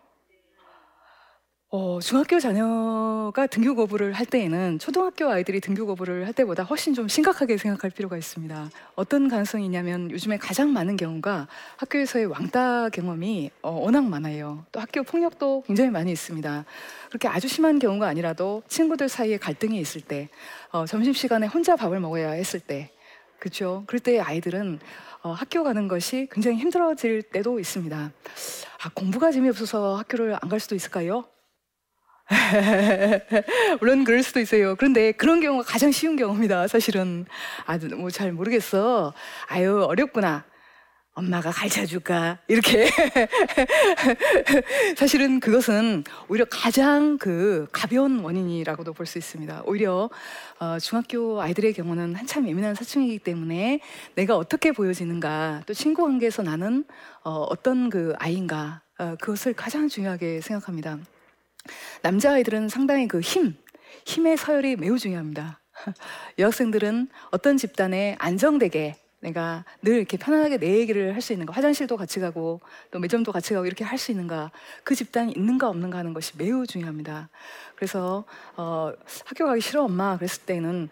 어, 1.69 1.99
중학교 2.01 2.39
자녀가 2.39 3.47
등교 3.49 3.75
거부를 3.75 4.13
할 4.13 4.25
때에는 4.25 4.79
초등학교 4.79 5.29
아이들이 5.29 5.61
등교 5.61 5.85
거부를 5.87 6.25
할 6.25 6.33
때보다 6.33 6.63
훨씬 6.63 6.95
좀 6.95 7.09
심각하게 7.09 7.57
생각할 7.57 7.91
필요가 7.91 8.17
있습니다. 8.17 8.71
어떤 8.95 9.29
가능성이 9.29 9.65
있냐면 9.65 10.09
요즘에 10.13 10.39
가장 10.39 10.73
많은 10.73 10.97
경우가 10.97 11.49
학교에서의 11.77 12.27
왕따 12.27 12.91
경험이 12.91 13.51
어, 13.63 13.73
워낙 13.73 14.05
많아요. 14.05 14.65
또 14.71 14.79
학교 14.81 15.03
폭력도 15.03 15.65
굉장히 15.67 15.91
많이 15.91 16.13
있습니다. 16.13 16.65
그렇게 17.09 17.27
아주 17.29 17.49
심한 17.49 17.81
경우가 17.81 18.07
아니라도 18.07 18.63
친구들 18.69 19.09
사이에 19.09 19.37
갈등이 19.37 19.79
있을 19.81 20.01
때, 20.03 20.29
어, 20.71 20.87
점심시간에 20.87 21.49
혼자 21.49 21.75
밥을 21.75 21.99
먹어야 21.99 22.31
했을 22.31 22.61
때, 22.61 22.93
그렇죠. 23.41 23.83
그럴 23.89 23.99
때 23.99 24.21
아이들은 24.21 24.79
어, 25.23 25.33
학교 25.33 25.65
가는 25.65 25.89
것이 25.89 26.29
굉장히 26.31 26.59
힘들어질 26.59 27.23
때도 27.25 27.59
있습니다. 27.59 28.13
아, 28.85 28.91
공부가 28.95 29.33
재미없어서 29.33 29.97
학교를 29.97 30.37
안 30.41 30.49
갈 30.49 30.61
수도 30.61 30.77
있을까요? 30.77 31.25
물론 33.81 34.05
그럴 34.05 34.23
수도 34.23 34.41
있어요. 34.41 34.75
그런데 34.77 35.13
그런 35.13 35.41
경우가 35.41 35.65
가장 35.65 35.93
쉬운 35.93 36.17
경우입니다. 36.17 36.67
사실은 36.69 37.27
아, 37.67 37.79
뭐잘 37.79 38.33
모르겠어. 38.33 39.13
아유 39.49 39.85
어렵구나. 39.85 40.45
엄마가 41.15 41.51
가르쳐 41.51 41.87
줄까? 41.87 42.39
이렇게. 42.47 42.91
사실은 44.99 45.41
그것은 45.41 46.05
오히려 46.29 46.45
가장 46.51 47.17
그 47.17 47.67
가벼운 47.73 48.19
원인이라고도 48.21 48.93
볼 48.93 49.07
수 49.07 49.17
있습니다. 49.17 49.63
오히려 49.65 50.11
어, 50.59 50.79
중학교 50.79 51.41
아이들의 51.41 51.73
경우는 51.73 52.17
한참 52.17 52.47
예민한 52.47 52.75
사춘기이기 52.75 53.21
때문에 53.21 53.81
내가 54.15 54.37
어떻게 54.37 54.73
보여지는가, 54.73 55.63
또 55.65 55.73
친구 55.73 56.03
관계에서 56.03 56.43
나는 56.43 56.85
어, 57.25 57.47
어떤 57.49 57.89
그 57.89 58.13
아이인가, 58.19 58.83
어, 58.99 59.17
그것을 59.19 59.55
가장 59.55 59.89
중요하게 59.89 60.43
생각합니다. 60.43 60.99
남자아이들은 62.03 62.69
상당히 62.69 63.09
그 63.09 63.21
힘, 63.21 63.57
힘의 64.05 64.37
서열이 64.37 64.77
매우 64.77 64.99
중요합니다. 64.99 65.61
여학생들은 66.39 67.09
어떤 67.31 67.57
집단에 67.57 68.17
안정되게 68.19 68.97
내가 69.21 69.65
늘 69.83 69.95
이렇게 69.97 70.17
편안하게 70.17 70.59
내 70.59 70.79
얘기를 70.79 71.15
할 71.15 71.21
수 71.21 71.33
있는가, 71.33 71.53
화장실도 71.53 71.97
같이 71.97 72.21
가고 72.21 72.61
또 72.91 72.99
매점도 72.99 73.33
같이 73.33 73.55
가고 73.55 73.67
이렇게 73.67 73.83
할 73.85 73.99
수 73.99 74.13
있는가, 74.13 74.53
그 74.85 74.95
집단이 74.95 75.33
있는가 75.33 75.69
없는가 75.69 75.99
하는 75.99 76.15
것이 76.15 76.35
매우 76.37 76.67
중요합니다. 76.67 77.29
그래서 77.75 78.25
어, 78.57 78.93
학교 79.25 79.47
가기 79.47 79.61
싫어 79.61 79.85
엄마 79.85 80.17
그랬을 80.17 80.43
때는 80.43 80.89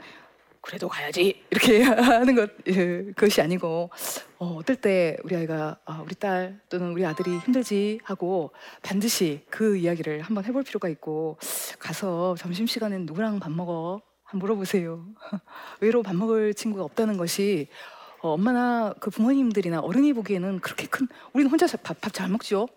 그래도 0.65 0.89
가야지 0.89 1.43
이렇게 1.51 1.83
하는 1.85 2.35
것 2.35 2.51
예, 2.69 3.03
그것이 3.13 3.43
아니고 3.43 3.91
어, 4.39 4.57
어떨 4.59 4.77
때 4.77 5.17
우리 5.23 5.37
아이가 5.37 5.79
아, 5.85 6.01
우리 6.03 6.15
딸 6.15 6.59
또는 6.71 6.93
우리 6.93 7.05
아들이 7.05 7.39
힘들지 7.39 8.01
하고 8.03 8.51
반드시 8.83 9.45
그 9.51 9.77
이야기를 9.77 10.23
한번 10.23 10.45
해볼 10.45 10.63
필요가 10.65 10.89
있고 10.89 11.37
가서 11.79 12.35
점심 12.39 12.67
시간엔 12.67 13.05
누구랑 13.05 13.41
밥 13.41 13.53
먹어 13.53 14.01
한번 14.23 14.39
물어보세요. 14.39 15.05
외로 15.81 16.03
밥 16.03 16.17
먹을 16.17 16.55
친구가 16.55 16.83
없다는 16.83 17.19
것이 17.19 17.69
어, 18.23 18.31
엄마나 18.31 18.95
그 19.01 19.11
부모님들이나 19.11 19.81
어른이 19.81 20.15
보기에는 20.15 20.61
그렇게 20.61 20.87
큰 20.87 21.07
우리는 21.35 21.51
혼자 21.51 21.67
밥밥잘 21.77 22.31
먹죠. 22.31 22.69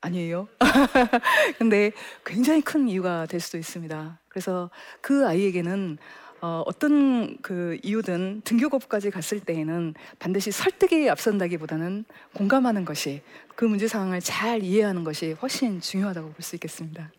아니에요. 0.00 0.48
근데 1.58 1.90
굉장히 2.24 2.62
큰 2.62 2.88
이유가 2.88 3.26
될 3.26 3.40
수도 3.40 3.58
있습니다. 3.58 4.20
그래서 4.28 4.70
그 5.00 5.26
아이에게는 5.26 5.98
어, 6.42 6.62
어떤 6.66 7.36
그 7.42 7.78
이유든 7.82 8.42
등교 8.44 8.70
거부까지 8.70 9.10
갔을 9.10 9.40
때에는 9.40 9.94
반드시 10.18 10.50
설득이 10.50 11.10
앞선다기보다는 11.10 12.04
공감하는 12.34 12.84
것이 12.86 13.22
그 13.56 13.66
문제 13.66 13.86
상황을 13.88 14.20
잘 14.20 14.62
이해하는 14.62 15.04
것이 15.04 15.32
훨씬 15.32 15.80
중요하다고 15.80 16.32
볼 16.32 16.42
수 16.42 16.56
있겠습니다. 16.56 17.10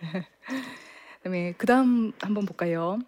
그다음에 1.18 1.52
그다음 1.58 2.12
한번 2.20 2.46
볼까요? 2.46 2.98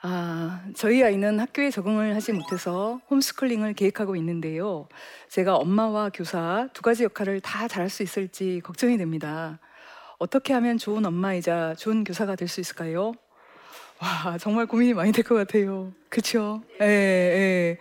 아, 0.00 0.62
저희 0.76 1.02
아이는 1.02 1.40
학교에 1.40 1.70
적응을 1.70 2.14
하지 2.14 2.32
못해서 2.32 3.00
홈스쿨링을 3.10 3.72
계획하고 3.74 4.14
있는데요. 4.16 4.88
제가 5.28 5.56
엄마와 5.56 6.10
교사 6.10 6.68
두 6.72 6.82
가지 6.82 7.02
역할을 7.04 7.40
다 7.40 7.66
잘할 7.66 7.88
수 7.90 8.02
있을지 8.04 8.60
걱정이 8.62 8.96
됩니다. 8.98 9.58
어떻게 10.18 10.52
하면 10.52 10.78
좋은 10.78 11.04
엄마이자 11.06 11.74
좋은 11.74 12.04
교사가 12.04 12.36
될 12.36 12.46
수 12.46 12.60
있을까요? 12.60 13.12
와, 14.00 14.38
정말 14.38 14.66
고민이 14.66 14.94
많이 14.94 15.12
될 15.12 15.24
것 15.24 15.34
같아요. 15.34 15.92
그쵸? 16.08 16.62
예, 16.80 16.86
예. 16.86 17.78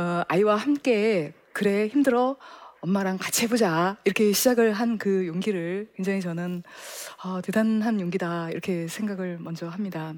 어, 0.00 0.22
아이와 0.28 0.56
함께, 0.56 1.32
그래, 1.52 1.88
힘들어. 1.88 2.36
엄마랑 2.80 3.16
같이 3.18 3.44
해보자. 3.44 3.96
이렇게 4.04 4.32
시작을 4.32 4.74
한 4.74 4.98
그 4.98 5.26
용기를 5.26 5.88
굉장히 5.96 6.20
저는 6.20 6.62
어, 7.24 7.40
대단한 7.40 7.98
용기다. 8.00 8.50
이렇게 8.50 8.88
생각을 8.88 9.38
먼저 9.40 9.66
합니다. 9.68 10.12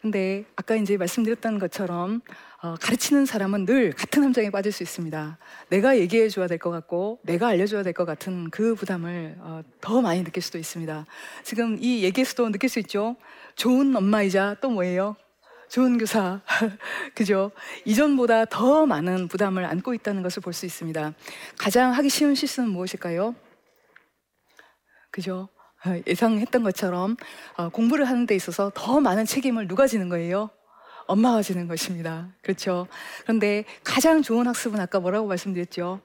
근데 0.00 0.44
아까 0.54 0.76
이제 0.76 0.96
말씀드렸던 0.96 1.58
것처럼 1.58 2.20
어, 2.62 2.74
가르치는 2.80 3.26
사람은 3.26 3.66
늘 3.66 3.92
같은 3.92 4.22
함정에 4.22 4.50
빠질 4.50 4.70
수 4.72 4.82
있습니다. 4.84 5.38
내가 5.70 5.98
얘기해 5.98 6.28
줘야 6.28 6.46
될 6.46 6.58
것 6.58 6.70
같고 6.70 7.18
내가 7.24 7.48
알려줘야 7.48 7.82
될 7.82 7.92
것 7.92 8.04
같은 8.04 8.48
그 8.50 8.74
부담을 8.76 9.36
어, 9.40 9.62
더 9.80 10.00
많이 10.00 10.22
느낄 10.22 10.42
수도 10.42 10.56
있습니다. 10.58 11.04
지금 11.42 11.76
이 11.80 12.04
얘기에서도 12.04 12.50
느낄 12.52 12.68
수 12.68 12.78
있죠. 12.80 13.16
좋은 13.56 13.94
엄마이자 13.96 14.56
또 14.60 14.70
뭐예요? 14.70 15.16
좋은 15.68 15.98
교사. 15.98 16.40
그죠? 17.14 17.50
이전보다 17.84 18.44
더 18.46 18.86
많은 18.86 19.26
부담을 19.28 19.64
안고 19.64 19.94
있다는 19.94 20.22
것을 20.22 20.42
볼 20.42 20.52
수 20.52 20.64
있습니다. 20.64 21.12
가장 21.58 21.92
하기 21.92 22.08
쉬운 22.08 22.34
실수는 22.36 22.70
무엇일까요? 22.70 23.34
그죠? 25.10 25.48
어, 25.86 26.00
예상했던 26.06 26.62
것처럼 26.62 27.16
어, 27.56 27.68
공부를 27.68 28.04
하는 28.06 28.26
데 28.26 28.34
있어서 28.34 28.70
더 28.74 29.00
많은 29.00 29.26
책임을 29.26 29.68
누가 29.68 29.86
지는 29.86 30.08
거예요? 30.08 30.50
엄마가 31.06 31.42
지는 31.42 31.68
것입니다. 31.68 32.28
그렇죠? 32.42 32.86
그런데 33.22 33.64
가장 33.82 34.22
좋은 34.22 34.46
학습은 34.46 34.78
아까 34.78 35.00
뭐라고 35.00 35.26
말씀드렸죠? 35.26 36.00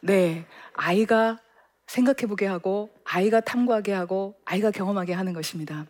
네, 0.00 0.44
아이가 0.74 1.38
생각해보게 1.86 2.46
하고 2.46 2.90
아이가 3.04 3.40
탐구하게 3.40 3.92
하고 3.92 4.34
아이가 4.44 4.70
경험하게 4.70 5.12
하는 5.12 5.32
것입니다. 5.32 5.86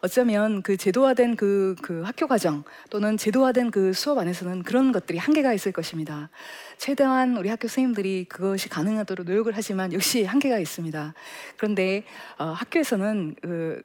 어쩌면 0.00 0.62
그 0.62 0.76
제도화된 0.76 1.36
그, 1.36 1.76
그 1.82 2.02
학교 2.02 2.26
과정 2.26 2.64
또는 2.90 3.16
제도화된 3.16 3.70
그 3.70 3.92
수업 3.92 4.18
안에서는 4.18 4.62
그런 4.64 4.90
것들이 4.90 5.18
한계가 5.18 5.52
있을 5.52 5.72
것입니다. 5.72 6.30
최대한 6.76 7.36
우리 7.36 7.48
학교 7.48 7.68
선생님들이 7.68 8.26
그것이 8.28 8.68
가능하도록 8.68 9.26
노력을 9.26 9.52
하지만 9.54 9.92
역시 9.92 10.24
한계가 10.24 10.58
있습니다. 10.58 11.14
그런데 11.56 12.04
어, 12.38 12.46
학교에서는 12.46 13.36
그 13.42 13.82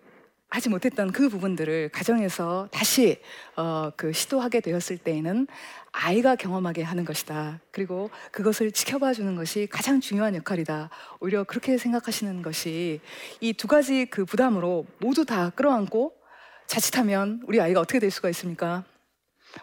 하지 0.50 0.70
못했던 0.70 1.12
그 1.12 1.28
부분들을 1.30 1.90
가정에서 1.90 2.70
다시 2.72 3.20
어, 3.56 3.92
그 3.98 4.14
시도하게 4.14 4.62
되었을 4.62 4.98
때에는 4.98 5.48
아이가 5.92 6.36
경험하게 6.36 6.84
하는 6.84 7.04
것이다. 7.06 7.60
그리고 7.72 8.10
그것을 8.32 8.72
지켜봐 8.72 9.14
주는 9.14 9.36
것이 9.36 9.68
가장 9.70 10.00
중요한 10.00 10.36
역할이다. 10.36 10.90
오히려 11.20 11.44
그렇게 11.44 11.78
생각하시는 11.78 12.42
것이 12.42 13.02
이 13.42 13.54
두 13.54 13.68
가지 13.68 14.06
그 14.06 14.24
부담으로 14.24 14.86
모두 15.00 15.26
다 15.26 15.50
끌어안고 15.50 16.14
자칫하면 16.68 17.42
우리 17.48 17.60
아이가 17.60 17.80
어떻게 17.80 18.00
될 18.00 18.12
수가 18.12 18.30
있습니까? 18.30 18.84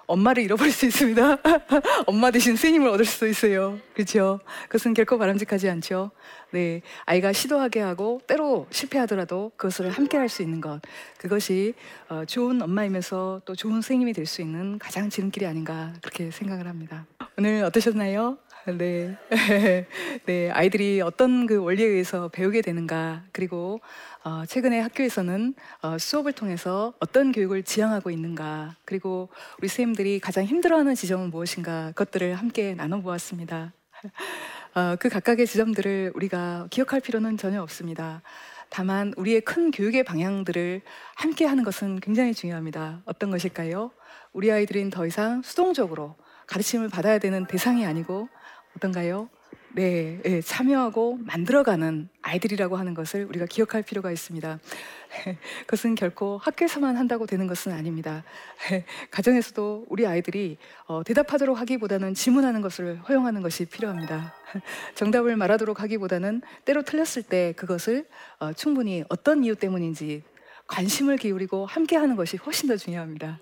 엄마를 0.06 0.42
잃어버릴 0.42 0.72
수 0.72 0.86
있습니다. 0.86 1.38
엄마 2.06 2.30
대신 2.30 2.56
스님을 2.56 2.88
얻을 2.88 3.04
수도 3.04 3.26
있어요. 3.26 3.78
그렇죠? 3.94 4.40
그것은 4.64 4.94
결코 4.94 5.18
바람직하지 5.18 5.68
않죠. 5.70 6.10
네, 6.50 6.82
아이가 7.04 7.32
시도하게 7.32 7.80
하고 7.80 8.20
때로 8.26 8.66
실패하더라도 8.70 9.52
그것을 9.56 9.90
함께 9.90 10.16
할 10.16 10.28
수 10.28 10.42
있는 10.42 10.60
것 10.60 10.80
그것이 11.18 11.74
어, 12.08 12.24
좋은 12.24 12.60
엄마이면서 12.62 13.42
또 13.44 13.54
좋은 13.54 13.82
스님이 13.82 14.12
될 14.12 14.26
수 14.26 14.40
있는 14.42 14.78
가장 14.78 15.10
지름길이 15.10 15.46
아닌가 15.46 15.92
그렇게 16.00 16.30
생각을 16.30 16.66
합니다. 16.66 17.06
오늘 17.36 17.64
어떠셨나요? 17.64 18.38
네. 18.78 19.16
네, 20.24 20.50
아이들이 20.52 21.00
어떤 21.00 21.46
그 21.46 21.56
원리에 21.56 21.84
의해서 21.84 22.28
배우게 22.28 22.62
되는가, 22.62 23.24
그리고 23.32 23.80
어, 24.22 24.46
최근에 24.46 24.78
학교에서는 24.78 25.54
어, 25.82 25.98
수업을 25.98 26.32
통해서 26.32 26.94
어떤 27.00 27.32
교육을 27.32 27.64
지향하고 27.64 28.10
있는가, 28.10 28.76
그리고 28.84 29.30
우리 29.58 29.66
선생님들이 29.66 30.20
가장 30.20 30.44
힘들어하는 30.44 30.94
지점은 30.94 31.30
무엇인가, 31.30 31.88
그것들을 31.88 32.34
함께 32.34 32.74
나눠보았습니다. 32.74 33.72
어, 34.76 34.96
그 35.00 35.08
각각의 35.08 35.48
지점들을 35.48 36.12
우리가 36.14 36.68
기억할 36.70 37.00
필요는 37.00 37.36
전혀 37.36 37.60
없습니다. 37.62 38.22
다만 38.68 39.12
우리의 39.16 39.40
큰 39.40 39.72
교육의 39.72 40.04
방향들을 40.04 40.82
함께 41.16 41.46
하는 41.46 41.64
것은 41.64 41.98
굉장히 41.98 42.32
중요합니다. 42.32 43.02
어떤 43.06 43.32
것일까요? 43.32 43.90
우리 44.32 44.52
아이들은 44.52 44.90
더 44.90 45.04
이상 45.04 45.42
수동적으로 45.42 46.14
가르침을 46.46 46.88
받아야 46.88 47.18
되는 47.18 47.46
대상이 47.46 47.86
아니고 47.86 48.28
어떤가요? 48.76 49.28
네, 49.76 50.20
네, 50.22 50.40
참여하고 50.40 51.18
만들어가는 51.22 52.08
아이들이라고 52.22 52.76
하는 52.76 52.94
것을 52.94 53.24
우리가 53.24 53.46
기억할 53.46 53.82
필요가 53.82 54.12
있습니다. 54.12 54.60
그것은 55.66 55.96
결코 55.96 56.38
학교에서만 56.38 56.96
한다고 56.96 57.26
되는 57.26 57.48
것은 57.48 57.72
아닙니다. 57.72 58.22
가정에서도 59.10 59.86
우리 59.88 60.06
아이들이 60.06 60.58
어, 60.86 61.02
대답하도록 61.02 61.58
하기보다는 61.58 62.14
질문하는 62.14 62.60
것을 62.60 63.00
허용하는 63.08 63.42
것이 63.42 63.64
필요합니다. 63.64 64.32
정답을 64.94 65.34
말하도록 65.34 65.80
하기보다는 65.80 66.42
때로 66.64 66.82
틀렸을 66.82 67.24
때 67.24 67.52
그것을 67.56 68.06
어, 68.38 68.52
충분히 68.52 69.02
어떤 69.08 69.42
이유 69.42 69.56
때문인지 69.56 70.22
관심을 70.68 71.16
기울이고 71.16 71.66
함께 71.66 71.96
하는 71.96 72.14
것이 72.14 72.36
훨씬 72.36 72.68
더 72.68 72.76
중요합니다. 72.76 73.40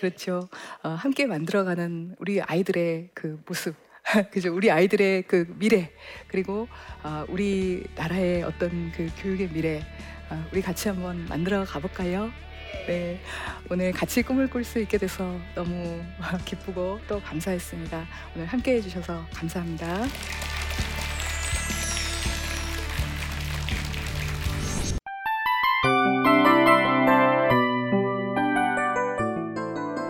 그렇죠. 0.00 0.48
어, 0.82 0.88
함께 0.88 1.26
만들어가는 1.26 2.16
우리 2.18 2.40
아이들의 2.40 3.10
그 3.12 3.38
모습. 3.46 3.76
그죠? 4.32 4.54
우리 4.54 4.70
아이들의 4.70 5.24
그 5.24 5.54
미래 5.58 5.92
그리고 6.26 6.68
어, 7.02 7.26
우리 7.28 7.84
나라의 7.94 8.42
어떤 8.42 8.90
그 8.92 9.10
교육의 9.18 9.50
미래 9.50 9.82
어, 10.30 10.42
우리 10.50 10.62
같이 10.62 10.88
한번 10.88 11.26
만들어 11.26 11.64
가볼까요? 11.64 12.30
네, 12.86 13.20
오늘 13.68 13.92
같이 13.92 14.22
꿈을 14.22 14.48
꿀 14.48 14.64
수 14.64 14.80
있게 14.80 14.96
돼서 14.96 15.38
너무 15.54 16.02
기쁘고 16.46 17.00
또 17.06 17.20
감사했습니다. 17.20 18.06
오늘 18.34 18.46
함께 18.46 18.76
해주셔서 18.76 19.26
감사합니다. 19.34 20.06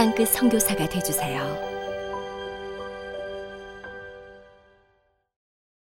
땅끝 0.00 0.28
선교사가 0.28 0.88
되주세요. 0.88 1.69